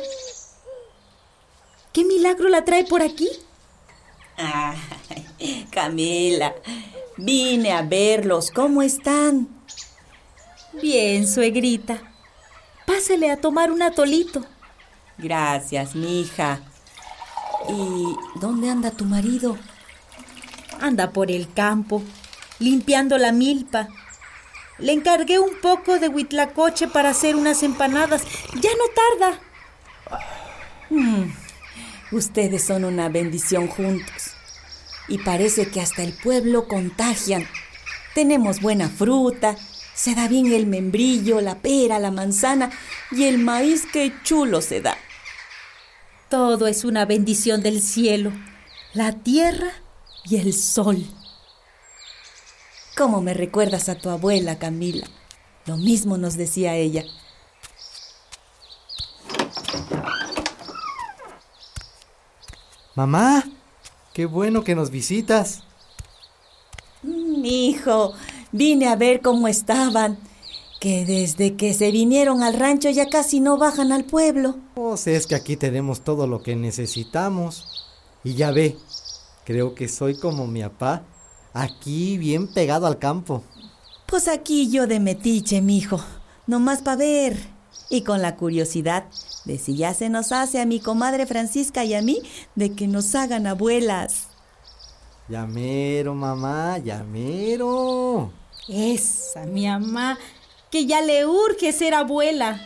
¿Qué 1.95 2.05
milagro 2.05 2.51
la 2.51 2.63
trae 2.67 2.85
por 2.85 3.01
aquí? 3.01 3.27
Ay, 4.37 5.67
Camila, 5.71 6.55
vine 7.17 7.73
a 7.73 7.81
verlos. 7.81 8.51
¿Cómo 8.51 8.83
están? 8.83 9.49
Bien, 10.75 11.27
suegrita. 11.27 12.03
Pásele 12.85 13.31
a 13.31 13.41
tomar 13.41 13.73
un 13.73 13.81
atolito. 13.81 14.45
Gracias, 15.17 15.95
mija. 15.95 16.61
¿Y 17.71 18.39
dónde 18.41 18.69
anda 18.69 18.91
tu 18.91 19.07
marido? 19.07 19.57
Anda 20.83 21.13
por 21.13 21.31
el 21.31 21.51
campo, 21.51 22.03
limpiando 22.59 23.17
la 23.17 23.33
milpa. 23.33 23.89
Le 24.79 24.93
encargué 24.93 25.39
un 25.39 25.61
poco 25.61 25.99
de 25.99 26.09
huitlacoche 26.09 26.89
para 26.89 27.11
hacer 27.11 27.37
unas 27.37 27.63
empanadas. 27.63 28.23
Ya 28.61 28.71
no 28.71 28.85
tarda. 29.19 29.41
Mm, 30.91 31.33
ustedes 32.13 32.65
son 32.65 32.85
una 32.85 33.09
bendición 33.09 33.69
juntos. 33.69 34.33
Y 35.07 35.19
parece 35.19 35.69
que 35.69 35.81
hasta 35.81 36.03
el 36.03 36.13
pueblo 36.13 36.67
contagian. 36.67 37.47
Tenemos 38.15 38.61
buena 38.61 38.89
fruta, 38.89 39.57
se 39.95 40.15
da 40.15 40.29
bien 40.29 40.53
el 40.53 40.67
membrillo, 40.67 41.41
la 41.41 41.61
pera, 41.61 41.99
la 41.99 42.11
manzana 42.11 42.71
y 43.13 43.25
el 43.25 43.39
maíz 43.39 43.87
que 43.87 44.13
chulo 44.25 44.61
se 44.61 44.81
da. 44.81 44.97
Todo 46.29 46.67
es 46.67 46.85
una 46.85 47.05
bendición 47.05 47.63
del 47.63 47.81
cielo, 47.81 48.33
la 48.93 49.13
tierra 49.13 49.71
y 50.25 50.37
el 50.37 50.53
sol. 50.53 51.07
¿Cómo 52.97 53.21
me 53.21 53.35
recuerdas 53.35 53.89
a 53.89 53.97
tu 53.97 54.09
abuela, 54.09 54.59
Camila? 54.59 55.07
Lo 55.67 55.77
mismo 55.77 56.17
nos 56.17 56.37
decía 56.37 56.77
ella. 56.77 57.05
Mamá, 62.95 63.45
qué 64.13 64.27
bueno 64.27 64.63
que 64.63 64.77
nos 64.77 64.91
visitas. 64.91 65.65
Mm, 67.03 67.45
hijo, 67.45 68.13
vine 68.53 68.87
a 68.87 68.95
ver 68.95 69.21
cómo 69.21 69.49
estaban. 69.49 70.17
Que 70.79 71.05
desde 71.05 71.57
que 71.57 71.75
se 71.75 71.91
vinieron 71.91 72.45
al 72.45 72.55
rancho 72.55 72.91
ya 72.91 73.09
casi 73.09 73.41
no 73.41 73.59
bajan 73.59 73.91
al 73.91 74.05
pueblo. 74.05 74.57
Pues 74.75 75.09
es 75.09 75.27
que 75.27 75.35
aquí 75.35 75.57
tenemos 75.57 76.03
todo 76.03 76.29
lo 76.29 76.43
que 76.43 76.55
necesitamos. 76.55 77.89
Y 78.23 78.35
ya 78.35 78.53
ve, 78.53 78.77
creo 79.45 79.75
que 79.75 79.89
soy 79.89 80.17
como 80.17 80.47
mi 80.47 80.63
papá, 80.63 81.03
aquí 81.55 82.19
bien 82.19 82.47
pegado 82.49 82.87
al 82.87 82.99
campo. 82.99 83.43
Pues 84.07 84.29
aquí 84.29 84.71
yo 84.71 84.87
de 84.87 85.01
metiche, 85.01 85.63
mijo, 85.63 85.99
nomás 86.47 86.83
para 86.83 86.99
ver. 86.99 87.55
Y 87.89 88.03
con 88.03 88.21
la 88.21 88.37
curiosidad 88.37 89.05
de 89.45 89.59
si 89.59 89.77
ya 89.77 89.95
se 89.95 90.09
nos 90.09 90.33
hace 90.33 90.61
a 90.61 90.67
mi 90.67 90.81
comadre 90.81 91.27
Francisca 91.27 91.85
y 91.85 91.95
a 91.95 92.03
mí 92.03 92.21
de 92.55 92.75
que 92.75 92.87
nos 92.87 93.15
hagan 93.15 93.47
abuelas. 93.47 94.29
Llamero, 95.29 96.15
mamá, 96.15 96.79
llamero. 96.79 98.31
Esa, 98.69 99.47
mi 99.47 99.67
mamá, 99.67 100.19
que 100.71 100.87
ya 100.87 101.01
le 101.01 101.27
urge 101.27 101.73
ser 101.73 101.95
abuela. 101.95 102.61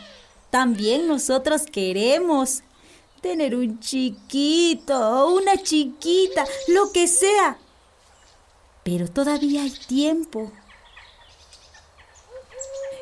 También 0.49 1.07
nosotros 1.07 1.63
queremos 1.63 2.63
tener 3.21 3.55
un 3.55 3.79
chiquito 3.79 4.97
o 4.97 5.35
una 5.35 5.57
chiquita, 5.61 6.45
lo 6.69 6.91
que 6.91 7.07
sea. 7.07 7.57
Pero 8.83 9.07
todavía 9.07 9.63
hay 9.63 9.71
tiempo. 9.71 10.51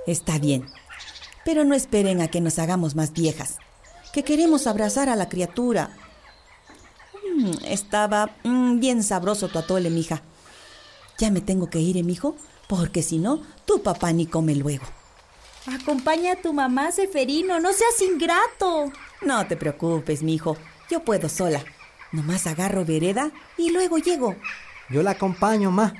Está 0.06 0.40
bien, 0.40 0.66
pero 1.44 1.66
no 1.66 1.76
esperen 1.76 2.22
a 2.22 2.30
que 2.30 2.42
nos 2.42 2.60
hagamos 2.60 2.96
más 2.96 3.12
viejas, 3.12 3.58
que 4.14 4.24
queremos 4.24 4.68
abrazar 4.68 5.10
a 5.10 5.16
la 5.16 5.30
criatura. 5.30 5.90
Mm, 7.36 7.52
estaba 7.66 8.36
mm, 8.44 8.80
bien 8.80 9.04
sabroso 9.04 9.50
tu 9.50 9.60
atole, 9.60 9.90
mija. 9.90 10.22
Ya 11.18 11.32
me 11.32 11.42
tengo 11.42 11.70
que 11.70 11.80
ir, 11.80 12.02
mijo, 12.04 12.36
porque 12.68 13.04
si 13.04 13.18
no, 13.18 13.42
tu 13.66 13.82
papá 13.82 14.14
ni 14.14 14.28
come 14.28 14.56
luego. 14.56 14.86
Acompaña 15.68 16.34
a 16.34 16.42
tu 16.42 16.54
mamá, 16.54 16.92
Seferino, 16.92 17.60
no 17.60 17.74
seas 17.74 18.02
ingrato. 18.02 18.92
No 19.22 19.46
te 19.48 19.58
preocupes, 19.58 20.24
mijo, 20.24 20.56
yo 20.90 21.04
puedo 21.04 21.28
sola. 21.28 21.64
Nomás 22.14 22.48
agarro 22.48 22.86
vereda 22.86 23.32
y 23.58 23.72
luego 23.72 23.98
llego. 23.98 24.36
Yo 24.90 25.04
la 25.04 25.12
acompaño, 25.12 25.72
ma. 25.72 25.94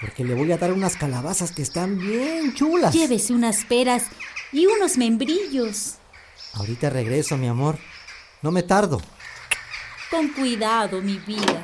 Porque 0.00 0.24
le 0.24 0.34
voy 0.34 0.50
a 0.52 0.58
dar 0.58 0.72
unas 0.72 0.96
calabazas 0.96 1.52
que 1.52 1.62
están 1.62 1.98
bien 1.98 2.54
chulas. 2.54 2.92
Llévese 2.92 3.32
unas 3.32 3.64
peras 3.64 4.04
y 4.52 4.66
unos 4.66 4.96
membrillos. 4.96 5.94
Ahorita 6.54 6.90
regreso, 6.90 7.36
mi 7.36 7.46
amor. 7.46 7.78
No 8.42 8.50
me 8.50 8.62
tardo. 8.62 9.00
Con 10.10 10.28
cuidado, 10.28 11.00
mi 11.00 11.18
vida. 11.18 11.62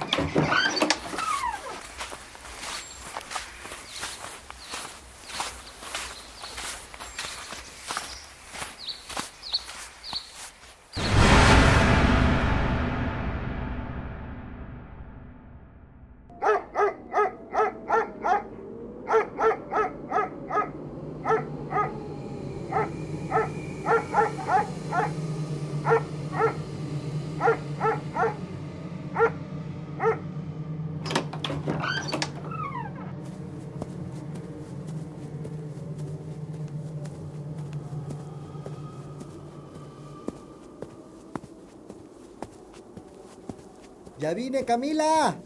Ya 44.18 44.34
vine, 44.34 44.64
Camila. 44.64 45.40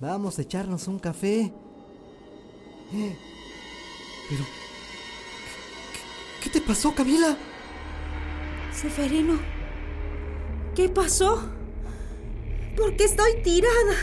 Vamos 0.00 0.38
a 0.38 0.42
echarnos 0.42 0.86
un 0.88 0.98
café. 0.98 1.52
Eh, 2.92 3.16
Pero... 4.28 4.44
¿qué, 5.92 6.44
qué 6.44 6.50
te 6.50 6.60
pasó, 6.60 6.94
Camila? 6.94 7.36
Seferino, 8.72 9.38
¿qué 10.74 10.88
pasó? 10.88 11.42
¿Por 12.76 12.94
qué 12.94 13.04
estoy 13.04 13.42
tirada? 13.42 13.94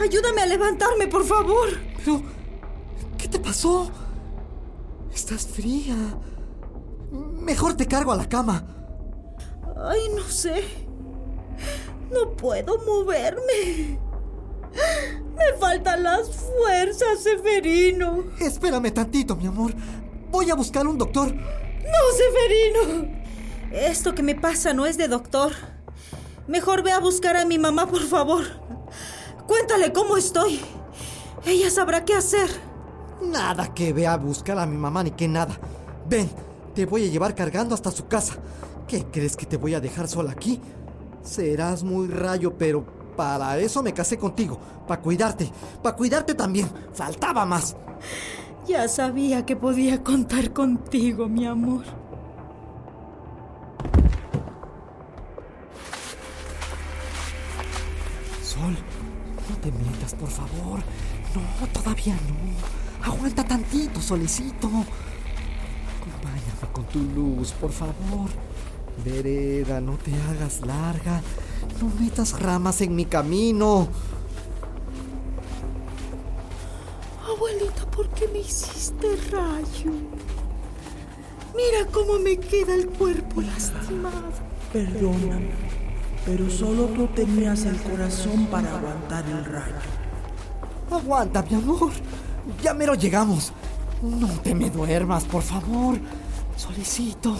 Ayúdame 0.00 0.40
a 0.40 0.46
levantarme, 0.46 1.06
por 1.08 1.24
favor. 1.24 1.68
Pero... 1.98 2.22
¿Qué 3.18 3.28
te 3.28 3.38
pasó? 3.38 3.90
Estás 5.12 5.46
fría. 5.46 5.96
Mejor 7.12 7.74
te 7.74 7.86
cargo 7.86 8.12
a 8.12 8.16
la 8.16 8.28
cama. 8.28 8.64
Ay, 9.76 10.00
no 10.14 10.22
sé. 10.22 10.62
No 12.10 12.30
puedo 12.36 12.78
moverme. 12.84 13.98
Me 15.36 15.58
faltan 15.58 16.02
las 16.02 16.30
fuerzas, 16.30 17.22
Seferino. 17.22 18.24
Espérame 18.40 18.92
tantito, 18.92 19.36
mi 19.36 19.46
amor. 19.46 19.72
Voy 20.30 20.50
a 20.50 20.54
buscar 20.54 20.86
un 20.86 20.98
doctor. 20.98 21.34
No, 21.34 22.00
Seferino. 22.16 23.08
Esto 23.72 24.14
que 24.14 24.22
me 24.22 24.34
pasa 24.34 24.72
no 24.72 24.86
es 24.86 24.96
de 24.96 25.08
doctor. 25.08 25.52
Mejor 26.46 26.82
ve 26.82 26.92
a 26.92 26.98
buscar 26.98 27.36
a 27.36 27.44
mi 27.44 27.58
mamá, 27.58 27.86
por 27.86 28.02
favor. 28.02 28.44
Cuéntale 29.46 29.92
cómo 29.92 30.16
estoy. 30.16 30.60
Ella 31.44 31.70
sabrá 31.70 32.04
qué 32.04 32.14
hacer. 32.14 32.48
Nada 33.22 33.74
que 33.74 33.92
vea 33.92 34.14
a 34.14 34.16
buscar 34.16 34.58
a 34.58 34.66
mi 34.66 34.76
mamá 34.76 35.02
ni 35.02 35.10
que 35.10 35.28
nada. 35.28 35.58
Ven, 36.08 36.30
te 36.74 36.86
voy 36.86 37.06
a 37.06 37.10
llevar 37.10 37.34
cargando 37.34 37.74
hasta 37.74 37.90
su 37.90 38.06
casa. 38.06 38.36
¿Qué 38.86 39.04
crees 39.04 39.36
que 39.36 39.46
te 39.46 39.56
voy 39.56 39.74
a 39.74 39.80
dejar 39.80 40.08
sola 40.08 40.32
aquí? 40.32 40.60
Serás 41.22 41.82
muy 41.82 42.08
rayo, 42.08 42.56
pero 42.56 42.84
para 43.16 43.58
eso 43.58 43.82
me 43.82 43.92
casé 43.92 44.16
contigo. 44.16 44.58
Para 44.86 45.02
cuidarte. 45.02 45.50
Para 45.82 45.96
cuidarte 45.96 46.34
también. 46.34 46.70
Faltaba 46.92 47.44
más. 47.44 47.76
Ya 48.66 48.86
sabía 48.86 49.44
que 49.46 49.56
podía 49.56 50.02
contar 50.04 50.52
contigo, 50.52 51.28
mi 51.28 51.46
amor. 51.46 51.84
Sol, 58.42 58.76
no 59.48 59.56
te 59.56 59.72
metas, 59.72 60.14
por 60.14 60.28
favor. 60.28 60.80
No, 61.34 61.66
todavía 61.68 62.14
no. 62.14 63.10
Aguanta 63.10 63.42
tantito, 63.44 64.00
solecito. 64.00 64.68
Acompáñame 65.98 66.72
con 66.72 66.84
tu 66.86 67.00
luz, 67.00 67.52
por 67.52 67.72
favor. 67.72 68.28
Vereda, 69.04 69.80
no 69.80 69.96
te 69.96 70.12
hagas 70.14 70.60
larga. 70.60 71.22
No 71.80 71.90
metas 72.00 72.38
ramas 72.40 72.80
en 72.80 72.94
mi 72.94 73.04
camino. 73.04 73.88
Abuelita, 77.26 77.90
¿por 77.90 78.08
qué 78.10 78.28
me 78.28 78.40
hiciste 78.40 79.16
rayo? 79.30 79.92
Mira 81.54 81.90
cómo 81.92 82.18
me 82.18 82.36
queda 82.38 82.74
el 82.74 82.88
cuerpo 82.88 83.40
lastimado. 83.40 84.32
Perdóname, 84.72 85.50
pero 86.24 86.50
solo 86.50 86.86
tú 86.86 87.06
tenías 87.08 87.64
el 87.64 87.76
corazón 87.82 88.46
para 88.46 88.76
aguantar 88.76 89.24
el 89.26 89.44
rayo. 89.44 89.74
Aguanta, 90.90 91.42
mi 91.42 91.56
amor. 91.56 91.92
Ya 92.62 92.74
mero 92.74 92.94
llegamos. 92.94 93.52
No 94.02 94.28
te 94.40 94.54
me 94.54 94.70
duermas, 94.70 95.24
por 95.24 95.42
favor. 95.42 95.98
Solicito, 96.56 97.36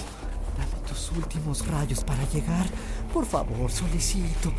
últimos 1.12 1.66
rayos 1.66 2.04
para 2.04 2.28
llegar. 2.30 2.66
Por 3.12 3.26
favor, 3.26 3.70
solicito. 3.70 4.52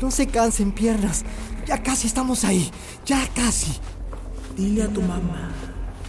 No 0.00 0.10
se 0.10 0.26
cansen 0.26 0.72
piernas. 0.72 1.24
Ya 1.66 1.82
casi 1.82 2.06
estamos 2.06 2.44
ahí. 2.44 2.70
Ya 3.04 3.26
casi. 3.34 3.72
Dile 4.56 4.84
a 4.84 4.88
tu 4.88 5.02
mamá 5.02 5.52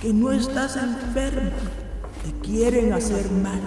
que 0.02 0.14
no 0.14 0.32
estás 0.32 0.78
enfermo. 0.78 1.52
Te 2.24 2.48
quieren 2.48 2.94
hacer 2.94 3.30
mal. 3.32 3.62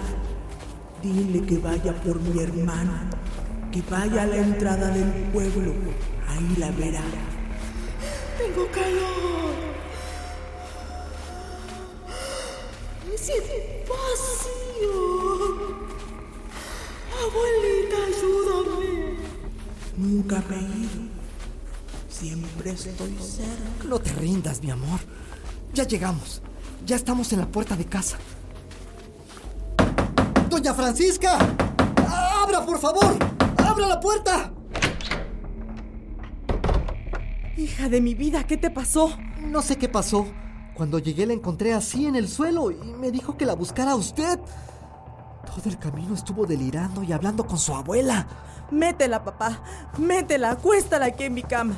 Dile 1.01 1.45
que 1.45 1.57
vaya 1.57 1.93
por 2.01 2.19
mi 2.21 2.41
hermana. 2.41 3.09
Que 3.71 3.81
vaya 3.89 4.23
a 4.23 4.27
la 4.27 4.37
entrada 4.37 4.89
del 4.89 5.11
pueblo. 5.31 5.73
Ahí 6.27 6.55
la 6.57 6.71
verá. 6.71 7.03
Tengo 8.37 8.67
calor. 8.71 9.53
Me 13.09 13.17
siento 13.17 13.53
vacío. 13.89 15.12
Abuelita, 17.33 17.97
ayúdame. 18.07 19.17
Nunca 19.97 20.43
me 20.49 20.55
he 20.55 20.61
ido. 20.61 21.13
Siempre 22.07 22.71
estoy 22.71 23.17
cerca. 23.19 23.83
No 23.87 23.99
te 23.99 24.13
rindas, 24.13 24.61
mi 24.61 24.69
amor. 24.69 24.99
Ya 25.73 25.85
llegamos. 25.85 26.41
Ya 26.85 26.95
estamos 26.95 27.33
en 27.33 27.39
la 27.39 27.47
puerta 27.47 27.75
de 27.75 27.85
casa. 27.85 28.17
¡Doña 30.49 30.73
Francisca! 30.75 31.37
¡Abra, 32.07 32.63
por 32.65 32.79
favor! 32.79 33.17
¡Abra 33.57 33.87
la 33.87 33.99
puerta! 33.99 34.53
Hija 37.57 37.89
de 37.89 38.01
mi 38.01 38.13
vida, 38.13 38.45
¿qué 38.45 38.57
te 38.57 38.69
pasó? 38.69 39.17
No 39.39 39.61
sé 39.61 39.77
qué 39.77 39.89
pasó. 39.89 40.27
Cuando 40.75 40.99
llegué 40.99 41.25
la 41.25 41.33
encontré 41.33 41.73
así 41.73 42.05
en 42.05 42.15
el 42.15 42.27
suelo 42.27 42.71
y 42.71 42.75
me 42.75 43.11
dijo 43.11 43.37
que 43.37 43.45
la 43.45 43.55
buscara 43.55 43.91
a 43.91 43.95
usted. 43.95 44.39
Todo 45.55 45.69
el 45.69 45.77
camino 45.77 46.15
estuvo 46.15 46.47
delirando 46.47 47.03
y 47.03 47.13
hablando 47.13 47.45
con 47.45 47.59
su 47.59 47.75
abuela. 47.75 48.25
Métela, 48.71 49.23
papá. 49.23 49.59
Métela, 49.99 50.51
acuéstala 50.51 51.05
aquí 51.05 51.25
en 51.25 51.33
mi 51.35 51.43
cama. 51.43 51.75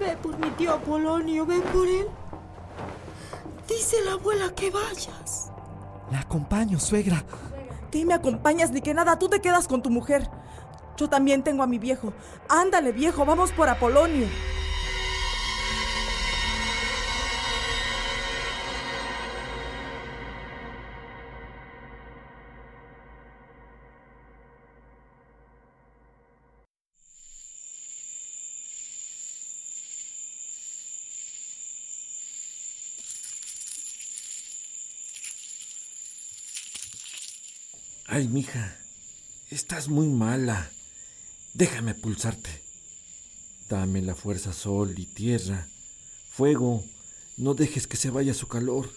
Ve 0.00 0.16
por 0.20 0.36
mi 0.36 0.50
tío 0.50 0.72
Apolonio, 0.72 1.46
ve 1.46 1.60
por 1.60 1.86
él. 1.86 2.08
Dice 3.68 3.96
la 4.04 4.14
abuela 4.14 4.52
que 4.52 4.70
vayas. 4.70 5.52
La 6.10 6.20
acompaño, 6.20 6.80
suegra. 6.80 7.24
qué 7.92 8.04
me 8.04 8.14
acompañas 8.14 8.72
ni 8.72 8.80
que 8.80 8.94
nada? 8.94 9.16
Tú 9.16 9.28
te 9.28 9.40
quedas 9.40 9.68
con 9.68 9.80
tu 9.80 9.90
mujer. 9.90 10.28
Yo 10.96 11.08
también 11.08 11.44
tengo 11.44 11.62
a 11.62 11.68
mi 11.68 11.78
viejo. 11.78 12.12
Ándale, 12.48 12.90
viejo, 12.90 13.24
vamos 13.24 13.52
por 13.52 13.68
Apolonio. 13.68 14.26
Ay, 38.14 38.28
mija, 38.28 38.76
estás 39.50 39.88
muy 39.88 40.06
mala. 40.06 40.70
Déjame 41.54 41.94
pulsarte. 41.94 42.50
Dame 43.70 44.02
la 44.02 44.14
fuerza 44.14 44.52
sol 44.52 44.92
y 44.98 45.06
tierra. 45.06 45.66
Fuego, 46.30 46.84
no 47.38 47.54
dejes 47.54 47.86
que 47.86 47.96
se 47.96 48.10
vaya 48.10 48.34
su 48.34 48.48
calor. 48.48 48.92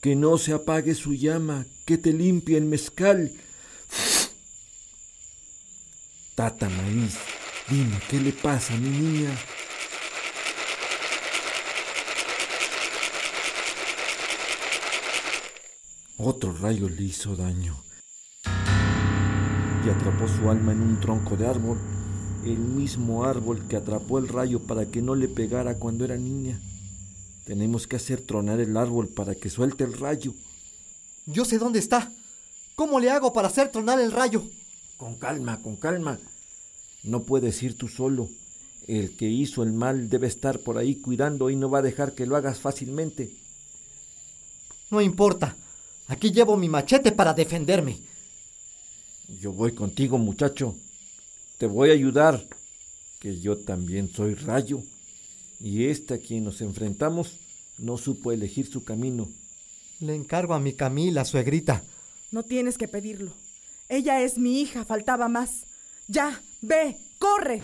Que 0.00 0.16
no 0.16 0.36
se 0.36 0.52
apague 0.52 0.96
su 0.96 1.14
llama, 1.14 1.64
que 1.84 1.96
te 1.96 2.12
limpie 2.12 2.58
el 2.58 2.64
mezcal. 2.64 3.30
Tata 6.34 6.68
Maíz, 6.68 7.18
dime, 7.68 8.00
¿qué 8.08 8.18
le 8.18 8.32
pasa 8.32 8.74
a 8.74 8.78
mi 8.78 8.88
niña? 8.88 9.38
Otro 16.16 16.52
rayo 16.52 16.88
le 16.88 17.04
hizo 17.04 17.36
daño 17.36 17.80
y 19.84 19.88
atrapó 19.88 20.28
su 20.28 20.50
alma 20.50 20.72
en 20.72 20.82
un 20.82 21.00
tronco 21.00 21.36
de 21.36 21.46
árbol, 21.46 21.78
el 22.44 22.58
mismo 22.58 23.24
árbol 23.24 23.66
que 23.66 23.76
atrapó 23.76 24.18
el 24.18 24.28
rayo 24.28 24.60
para 24.60 24.86
que 24.86 25.00
no 25.00 25.14
le 25.14 25.28
pegara 25.28 25.76
cuando 25.76 26.04
era 26.04 26.16
niña. 26.16 26.60
Tenemos 27.44 27.86
que 27.86 27.96
hacer 27.96 28.20
tronar 28.20 28.60
el 28.60 28.76
árbol 28.76 29.08
para 29.08 29.34
que 29.34 29.48
suelte 29.48 29.84
el 29.84 29.94
rayo. 29.94 30.34
Yo 31.26 31.44
sé 31.44 31.58
dónde 31.58 31.78
está. 31.78 32.12
¿Cómo 32.74 33.00
le 33.00 33.10
hago 33.10 33.32
para 33.32 33.48
hacer 33.48 33.70
tronar 33.70 34.00
el 34.00 34.12
rayo? 34.12 34.42
Con 34.98 35.14
calma, 35.14 35.58
con 35.62 35.76
calma. 35.76 36.18
No 37.02 37.22
puedes 37.22 37.62
ir 37.62 37.76
tú 37.76 37.88
solo. 37.88 38.28
El 38.86 39.16
que 39.16 39.28
hizo 39.28 39.62
el 39.62 39.72
mal 39.72 40.10
debe 40.10 40.26
estar 40.26 40.58
por 40.58 40.76
ahí 40.76 40.96
cuidando 40.96 41.48
y 41.48 41.56
no 41.56 41.70
va 41.70 41.78
a 41.78 41.82
dejar 41.82 42.14
que 42.14 42.26
lo 42.26 42.36
hagas 42.36 42.58
fácilmente. 42.58 43.30
No 44.90 45.00
importa. 45.00 45.56
Aquí 46.08 46.32
llevo 46.32 46.56
mi 46.56 46.68
machete 46.68 47.12
para 47.12 47.32
defenderme. 47.32 48.09
Yo 49.38 49.52
voy 49.52 49.72
contigo, 49.72 50.18
muchacho. 50.18 50.74
Te 51.58 51.66
voy 51.66 51.90
a 51.90 51.92
ayudar, 51.92 52.42
que 53.20 53.38
yo 53.38 53.56
también 53.58 54.10
soy 54.12 54.34
rayo. 54.34 54.82
Y 55.60 55.86
este 55.86 56.14
a 56.14 56.18
quien 56.18 56.44
nos 56.44 56.60
enfrentamos 56.62 57.36
no 57.78 57.96
supo 57.96 58.32
elegir 58.32 58.66
su 58.66 58.84
camino. 58.84 59.28
Le 60.00 60.14
encargo 60.14 60.54
a 60.54 60.60
mi 60.60 60.72
Camila, 60.72 61.24
suegrita. 61.24 61.84
No 62.32 62.42
tienes 62.42 62.78
que 62.78 62.88
pedirlo. 62.88 63.32
Ella 63.88 64.22
es 64.22 64.38
mi 64.38 64.60
hija, 64.60 64.84
faltaba 64.84 65.28
más. 65.28 65.66
Ya, 66.08 66.40
ve, 66.62 66.96
corre. 67.18 67.60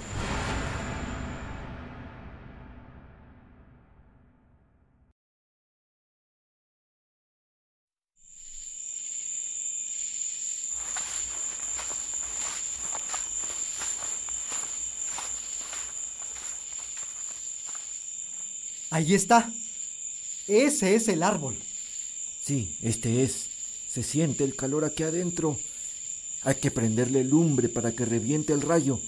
Ahí 18.97 19.15
está. 19.15 19.53
Ese 20.49 20.95
es 20.95 21.09
el 21.09 21.23
árbol. 21.23 21.55
Sí, 22.43 22.79
este 22.83 23.25
es. 23.25 23.47
Se 23.93 24.03
siente 24.03 24.43
el 24.43 24.57
calor 24.57 24.87
aquí 24.87 25.03
adentro. 25.03 25.59
Hay 26.45 26.55
que 26.55 26.71
prenderle 26.71 27.23
lumbre 27.23 27.69
para 27.69 27.93
que 27.93 28.07
reviente 28.07 28.55
el 28.55 28.63
rayo. 28.63 28.99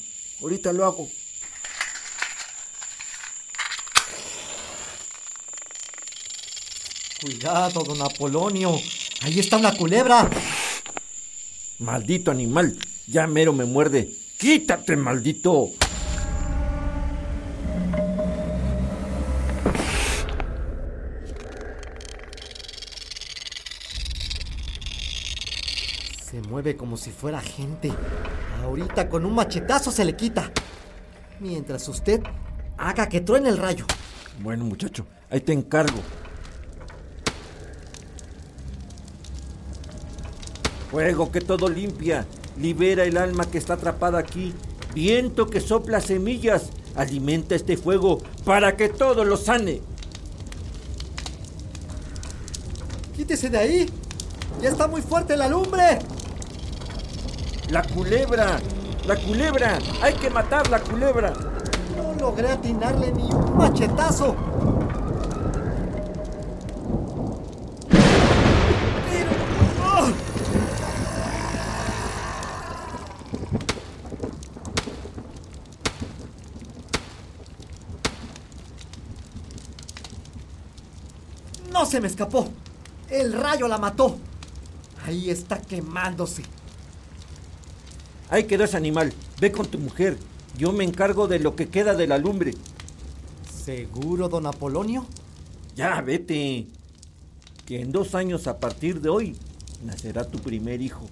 Ahorita 0.42 0.74
lo 0.74 0.85
hago. 0.85 1.09
Cuidado, 7.22 7.83
don 7.83 8.03
Apolonio. 8.03 8.79
Ahí 9.22 9.38
está 9.38 9.57
una 9.57 9.74
culebra. 9.74 10.29
Maldito 11.79 12.31
animal. 12.31 12.79
Ya 13.07 13.27
mero 13.27 13.55
me 13.55 13.64
muerde. 13.64 14.12
Quítate, 14.37 14.96
maldito. 14.96 15.72
Mueve 26.59 26.77
como 26.77 26.97
si 26.97 27.12
fuera 27.12 27.40
gente. 27.40 27.92
Ahorita 28.64 29.09
con 29.09 29.25
un 29.25 29.33
machetazo 29.33 29.92
se 29.92 30.05
le 30.05 30.16
quita. 30.16 30.51
Mientras 31.38 31.88
usted 31.88 32.21
haga 32.77 33.09
que 33.09 33.21
truene 33.21 33.49
el 33.49 33.59
rayo. 33.59 33.87
Bueno, 34.40 34.64
muchacho, 34.64 35.07
ahí 35.31 35.40
te 35.40 35.53
encargo. 35.53 36.01
Fuego 40.90 41.31
que 41.31 41.40
todo 41.40 41.68
limpia. 41.68 42.27
Libera 42.57 43.05
el 43.05 43.18
alma 43.18 43.49
que 43.49 43.59
está 43.59 43.75
atrapada 43.75 44.18
aquí. 44.18 44.53
Viento 44.92 45.47
que 45.47 45.61
sopla 45.61 46.01
semillas. 46.01 46.71
Alimenta 46.97 47.55
este 47.55 47.77
fuego 47.77 48.21
para 48.44 48.77
que 48.77 48.88
todo 48.88 49.25
lo 49.25 49.37
sane. 49.37 49.81
Quítese 53.14 53.49
de 53.49 53.59
ahí. 53.59 53.90
Ya 54.61 54.71
está 54.71 54.88
muy 54.88 55.03
fuerte 55.03 55.37
la 55.37 55.47
lumbre. 55.47 56.01
La 57.70 57.83
culebra. 57.83 58.59
La 59.07 59.16
culebra. 59.16 59.78
Hay 60.00 60.14
que 60.14 60.31
matar 60.31 60.68
la 60.70 60.81
culebra. 60.81 61.35
No 61.96 62.14
logré 62.18 62.50
atinarle 62.50 63.12
ni 63.12 63.24
un 63.24 63.57
machetazo. 63.59 64.35
No 81.70 81.85
se 81.85 82.00
me 82.00 82.09
escapó. 82.09 82.48
El 83.11 83.35
rayo 83.35 83.68
la 83.68 83.76
mató. 83.76 84.16
Ahí 85.07 85.31
está 85.31 85.61
quemándose. 85.61 86.42
Ahí 88.31 88.45
quedó 88.45 88.64
ese 88.64 88.77
animal. 88.77 89.12
Ve 89.41 89.53
con 89.53 89.67
tu 89.67 89.79
mujer. 89.79 90.17
Yo 90.57 90.73
me 90.73 90.85
encargo 90.85 91.29
de 91.29 91.38
lo 91.38 91.57
que 91.57 91.69
queda 91.69 91.95
de 91.95 92.07
la 92.07 92.19
lumbre. 92.19 92.53
¿Seguro, 93.64 94.29
don 94.29 94.47
Apolonio? 94.47 95.07
Ya, 95.77 96.01
vete. 96.01 96.67
Que 97.67 97.81
en 97.81 97.93
dos 97.93 98.14
años 98.14 98.47
a 98.47 98.59
partir 98.59 99.01
de 99.01 99.09
hoy 99.09 99.37
nacerá 99.85 100.25
tu 100.25 100.38
primer 100.38 100.83
hijo. 100.83 101.07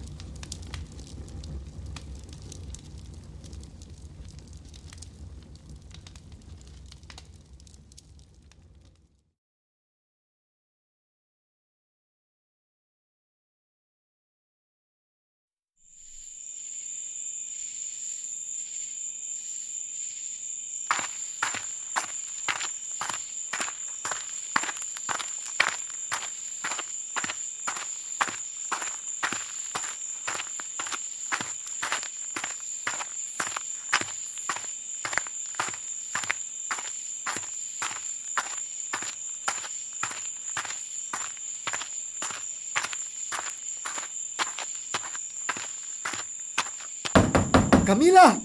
¡Camila! 47.96 48.38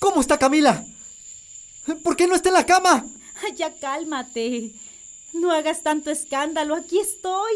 ¿Cómo 0.00 0.20
está 0.20 0.36
Camila? 0.36 0.84
¿Por 2.02 2.16
qué 2.16 2.26
no 2.26 2.34
está 2.34 2.48
en 2.48 2.56
la 2.56 2.66
cama? 2.66 3.06
Ay, 3.44 3.54
ya 3.54 3.72
cálmate. 3.72 4.72
No 5.34 5.52
hagas 5.52 5.84
tanto 5.84 6.10
escándalo, 6.10 6.74
aquí 6.74 6.98
estoy. 6.98 7.52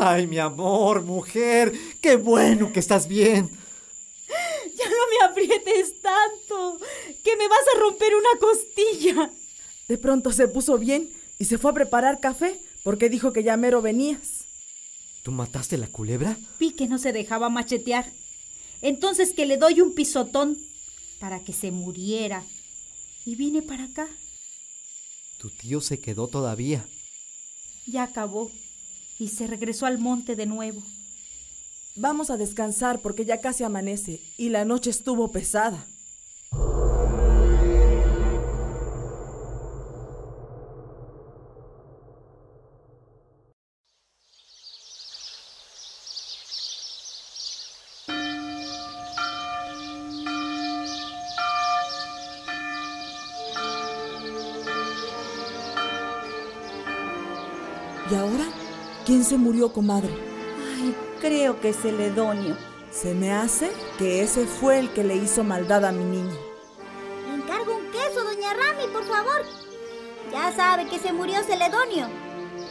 Ay, 0.00 0.26
mi 0.28 0.38
amor, 0.38 1.02
mujer, 1.02 1.74
qué 2.00 2.16
bueno 2.16 2.72
que 2.72 2.80
estás 2.80 3.06
bien. 3.06 3.50
Ya 4.76 4.84
no 4.88 4.96
me 5.10 5.30
aprietes 5.30 6.00
tanto, 6.00 6.78
que 7.22 7.36
me 7.36 7.46
vas 7.46 7.64
a 7.74 7.78
romper 7.78 8.14
una 8.14 8.40
costilla. 8.40 9.30
De 9.88 9.98
pronto 9.98 10.32
se 10.32 10.48
puso 10.48 10.78
bien 10.78 11.10
y 11.38 11.44
se 11.44 11.58
fue 11.58 11.72
a 11.72 11.74
preparar 11.74 12.18
café 12.18 12.58
porque 12.82 13.10
dijo 13.10 13.34
que 13.34 13.42
ya 13.42 13.58
mero 13.58 13.82
venías. 13.82 14.46
¿Tú 15.22 15.32
mataste 15.32 15.76
la 15.76 15.88
culebra? 15.88 16.38
Vi 16.58 16.72
que 16.72 16.88
no 16.88 16.96
se 16.96 17.12
dejaba 17.12 17.50
machetear. 17.50 18.06
Entonces 18.82 19.32
que 19.34 19.46
le 19.46 19.56
doy 19.56 19.80
un 19.80 19.94
pisotón 19.94 20.58
para 21.18 21.40
que 21.40 21.52
se 21.52 21.70
muriera. 21.70 22.44
Y 23.24 23.34
vine 23.34 23.62
para 23.62 23.84
acá. 23.84 24.08
Tu 25.38 25.50
tío 25.50 25.80
se 25.80 25.98
quedó 25.98 26.28
todavía. 26.28 26.86
Ya 27.86 28.04
acabó 28.04 28.50
y 29.18 29.28
se 29.28 29.46
regresó 29.46 29.86
al 29.86 29.98
monte 29.98 30.36
de 30.36 30.46
nuevo. 30.46 30.82
Vamos 31.96 32.30
a 32.30 32.36
descansar 32.36 33.00
porque 33.00 33.24
ya 33.24 33.40
casi 33.40 33.64
amanece 33.64 34.20
y 34.36 34.50
la 34.50 34.64
noche 34.64 34.90
estuvo 34.90 35.28
pesada. 35.32 35.86
Murió, 59.46 59.72
comadre? 59.72 60.10
Ay, 60.76 60.96
creo 61.20 61.60
que 61.60 61.68
es 61.68 61.76
Celedonio. 61.80 62.56
Se 62.90 63.14
me 63.14 63.32
hace 63.32 63.70
que 63.96 64.22
ese 64.22 64.44
fue 64.44 64.80
el 64.80 64.92
que 64.92 65.04
le 65.04 65.14
hizo 65.14 65.44
maldad 65.44 65.84
a 65.84 65.92
mi 65.92 66.02
niña. 66.04 66.34
Le 67.28 67.34
encargo 67.36 67.76
un 67.76 67.86
queso, 67.92 68.24
doña 68.24 68.52
Rami, 68.54 68.92
por 68.92 69.04
favor. 69.04 69.42
Ya 70.32 70.52
sabe 70.52 70.88
que 70.88 70.98
se 70.98 71.12
murió 71.12 71.44
Celedonio. 71.44 72.08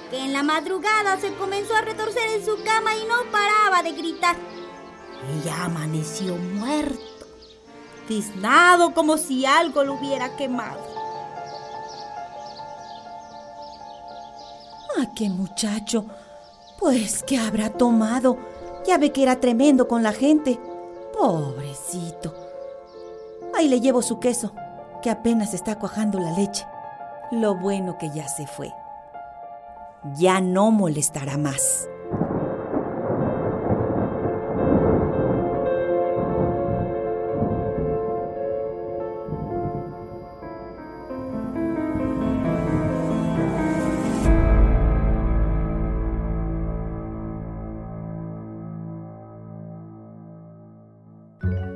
Que 0.09 0.19
en 0.19 0.33
la 0.33 0.43
madrugada 0.43 1.17
se 1.17 1.33
comenzó 1.35 1.75
a 1.75 1.81
retorcer 1.81 2.29
en 2.35 2.45
su 2.45 2.61
cama 2.63 2.93
y 2.95 3.05
no 3.05 3.31
paraba 3.31 3.81
de 3.81 3.93
gritar. 3.93 4.35
Y 5.33 5.45
ya 5.45 5.63
amaneció 5.63 6.35
muerto, 6.35 7.25
tiznado 8.07 8.93
como 8.93 9.17
si 9.17 9.45
algo 9.45 9.85
lo 9.85 9.93
hubiera 9.93 10.35
quemado. 10.35 10.81
Ah, 14.97 15.05
qué 15.15 15.29
muchacho. 15.29 16.05
Pues, 16.85 17.23
¿qué 17.23 17.39
habrá 17.39 17.71
tomado? 17.71 18.37
Ya 18.85 18.99
ve 18.99 19.11
que 19.11 19.23
era 19.23 19.39
tremendo 19.39 19.87
con 19.87 20.03
la 20.03 20.13
gente. 20.13 20.59
Pobrecito. 21.19 22.31
Ahí 23.55 23.67
le 23.67 23.81
llevo 23.81 24.03
su 24.03 24.19
queso, 24.19 24.53
que 25.01 25.09
apenas 25.09 25.55
está 25.55 25.79
cuajando 25.79 26.19
la 26.19 26.29
leche. 26.33 26.63
Lo 27.31 27.55
bueno 27.55 27.97
que 27.97 28.11
ya 28.13 28.27
se 28.27 28.45
fue. 28.45 28.71
Ya 30.13 30.41
no 30.41 30.69
molestará 30.69 31.39
más. 31.39 31.89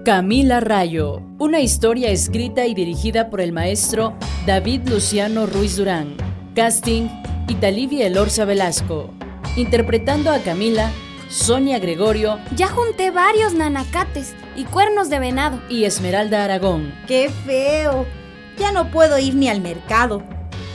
Camila 0.10 0.60
Rayo, 0.60 1.22
una 1.38 1.60
historia 1.60 2.10
escrita 2.10 2.66
y 2.66 2.74
dirigida 2.74 3.30
por 3.30 3.42
el 3.42 3.52
maestro 3.52 4.16
David 4.48 4.90
Luciano 4.90 5.46
Ruiz 5.46 5.76
Durán. 5.78 6.16
Casting, 6.56 7.08
Italivia 7.48 8.08
Elorza 8.08 8.44
Velasco. 8.44 9.12
Interpretando 9.56 10.32
a 10.32 10.40
Camila, 10.40 10.92
Sonia 11.30 11.78
Gregorio 11.78 12.40
Ya 12.56 12.70
junté 12.70 13.12
varios 13.12 13.54
nanacates 13.54 14.34
y 14.56 14.64
cuernos 14.64 15.12
de 15.12 15.20
venado. 15.20 15.62
y 15.70 15.84
Esmeralda 15.84 16.44
Aragón. 16.44 16.92
¡Qué 17.06 17.30
feo! 17.46 18.08
Ya 18.58 18.72
no 18.72 18.90
puedo 18.90 19.20
ir 19.20 19.36
ni 19.36 19.48
al 19.48 19.62
mercado. 19.62 20.24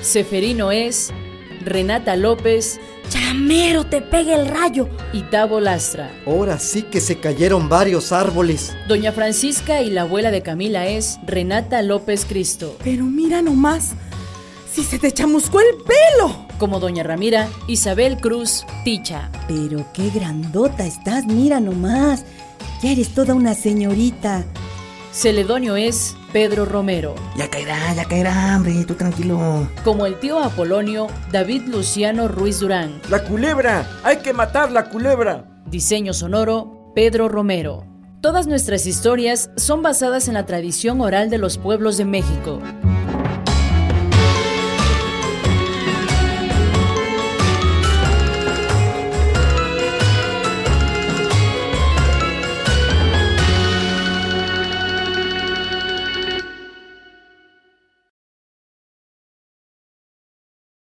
Seferino 0.00 0.70
es 0.70 1.12
Renata 1.64 2.14
López 2.14 2.78
Chamero, 3.08 3.84
te 3.84 4.00
pegue 4.00 4.34
el 4.34 4.46
rayo. 4.48 4.88
y 5.12 5.22
Tavo 5.22 5.60
Lastra. 5.60 6.10
Ahora 6.26 6.58
sí 6.58 6.82
que 6.82 7.00
se 7.00 7.18
cayeron 7.18 7.68
varios 7.68 8.12
árboles. 8.12 8.74
Doña 8.88 9.12
Francisca 9.12 9.82
y 9.82 9.90
la 9.90 10.02
abuela 10.02 10.30
de 10.30 10.42
Camila 10.42 10.86
es 10.86 11.18
Renata 11.26 11.82
López 11.82 12.24
Cristo. 12.24 12.76
Pero 12.82 13.04
mira 13.04 13.42
nomás, 13.42 13.92
si 14.72 14.82
se 14.82 14.98
te 14.98 15.12
chamuscó 15.12 15.60
el 15.60 15.76
pelo. 15.84 16.44
Como 16.58 16.80
Doña 16.80 17.02
Ramira, 17.02 17.48
Isabel 17.68 18.16
Cruz 18.18 18.64
Ticha. 18.84 19.30
Pero 19.48 19.86
qué 19.92 20.10
grandota 20.10 20.86
estás, 20.86 21.26
mira 21.26 21.60
nomás. 21.60 22.24
Ya 22.82 22.90
eres 22.92 23.10
toda 23.10 23.34
una 23.34 23.54
señorita. 23.54 24.44
Celedonio 25.12 25.76
es 25.76 26.16
Pedro 26.34 26.64
Romero. 26.64 27.14
Ya 27.36 27.48
caerá, 27.48 27.94
ya 27.94 28.06
caerá, 28.06 28.56
hombre, 28.56 28.84
tú 28.84 28.94
tranquilo. 28.94 29.68
Como 29.84 30.04
el 30.04 30.18
tío 30.18 30.42
Apolonio, 30.42 31.06
David 31.30 31.62
Luciano 31.68 32.26
Ruiz 32.26 32.58
Durán. 32.58 33.00
¡La 33.08 33.22
culebra! 33.22 33.88
¡Hay 34.02 34.16
que 34.16 34.32
matar 34.32 34.72
la 34.72 34.90
culebra! 34.90 35.44
Diseño 35.66 36.12
sonoro, 36.12 36.90
Pedro 36.92 37.28
Romero. 37.28 37.86
Todas 38.20 38.48
nuestras 38.48 38.84
historias 38.84 39.50
son 39.54 39.82
basadas 39.82 40.26
en 40.26 40.34
la 40.34 40.44
tradición 40.44 41.00
oral 41.02 41.30
de 41.30 41.38
los 41.38 41.56
pueblos 41.56 41.98
de 41.98 42.04
México. 42.04 42.60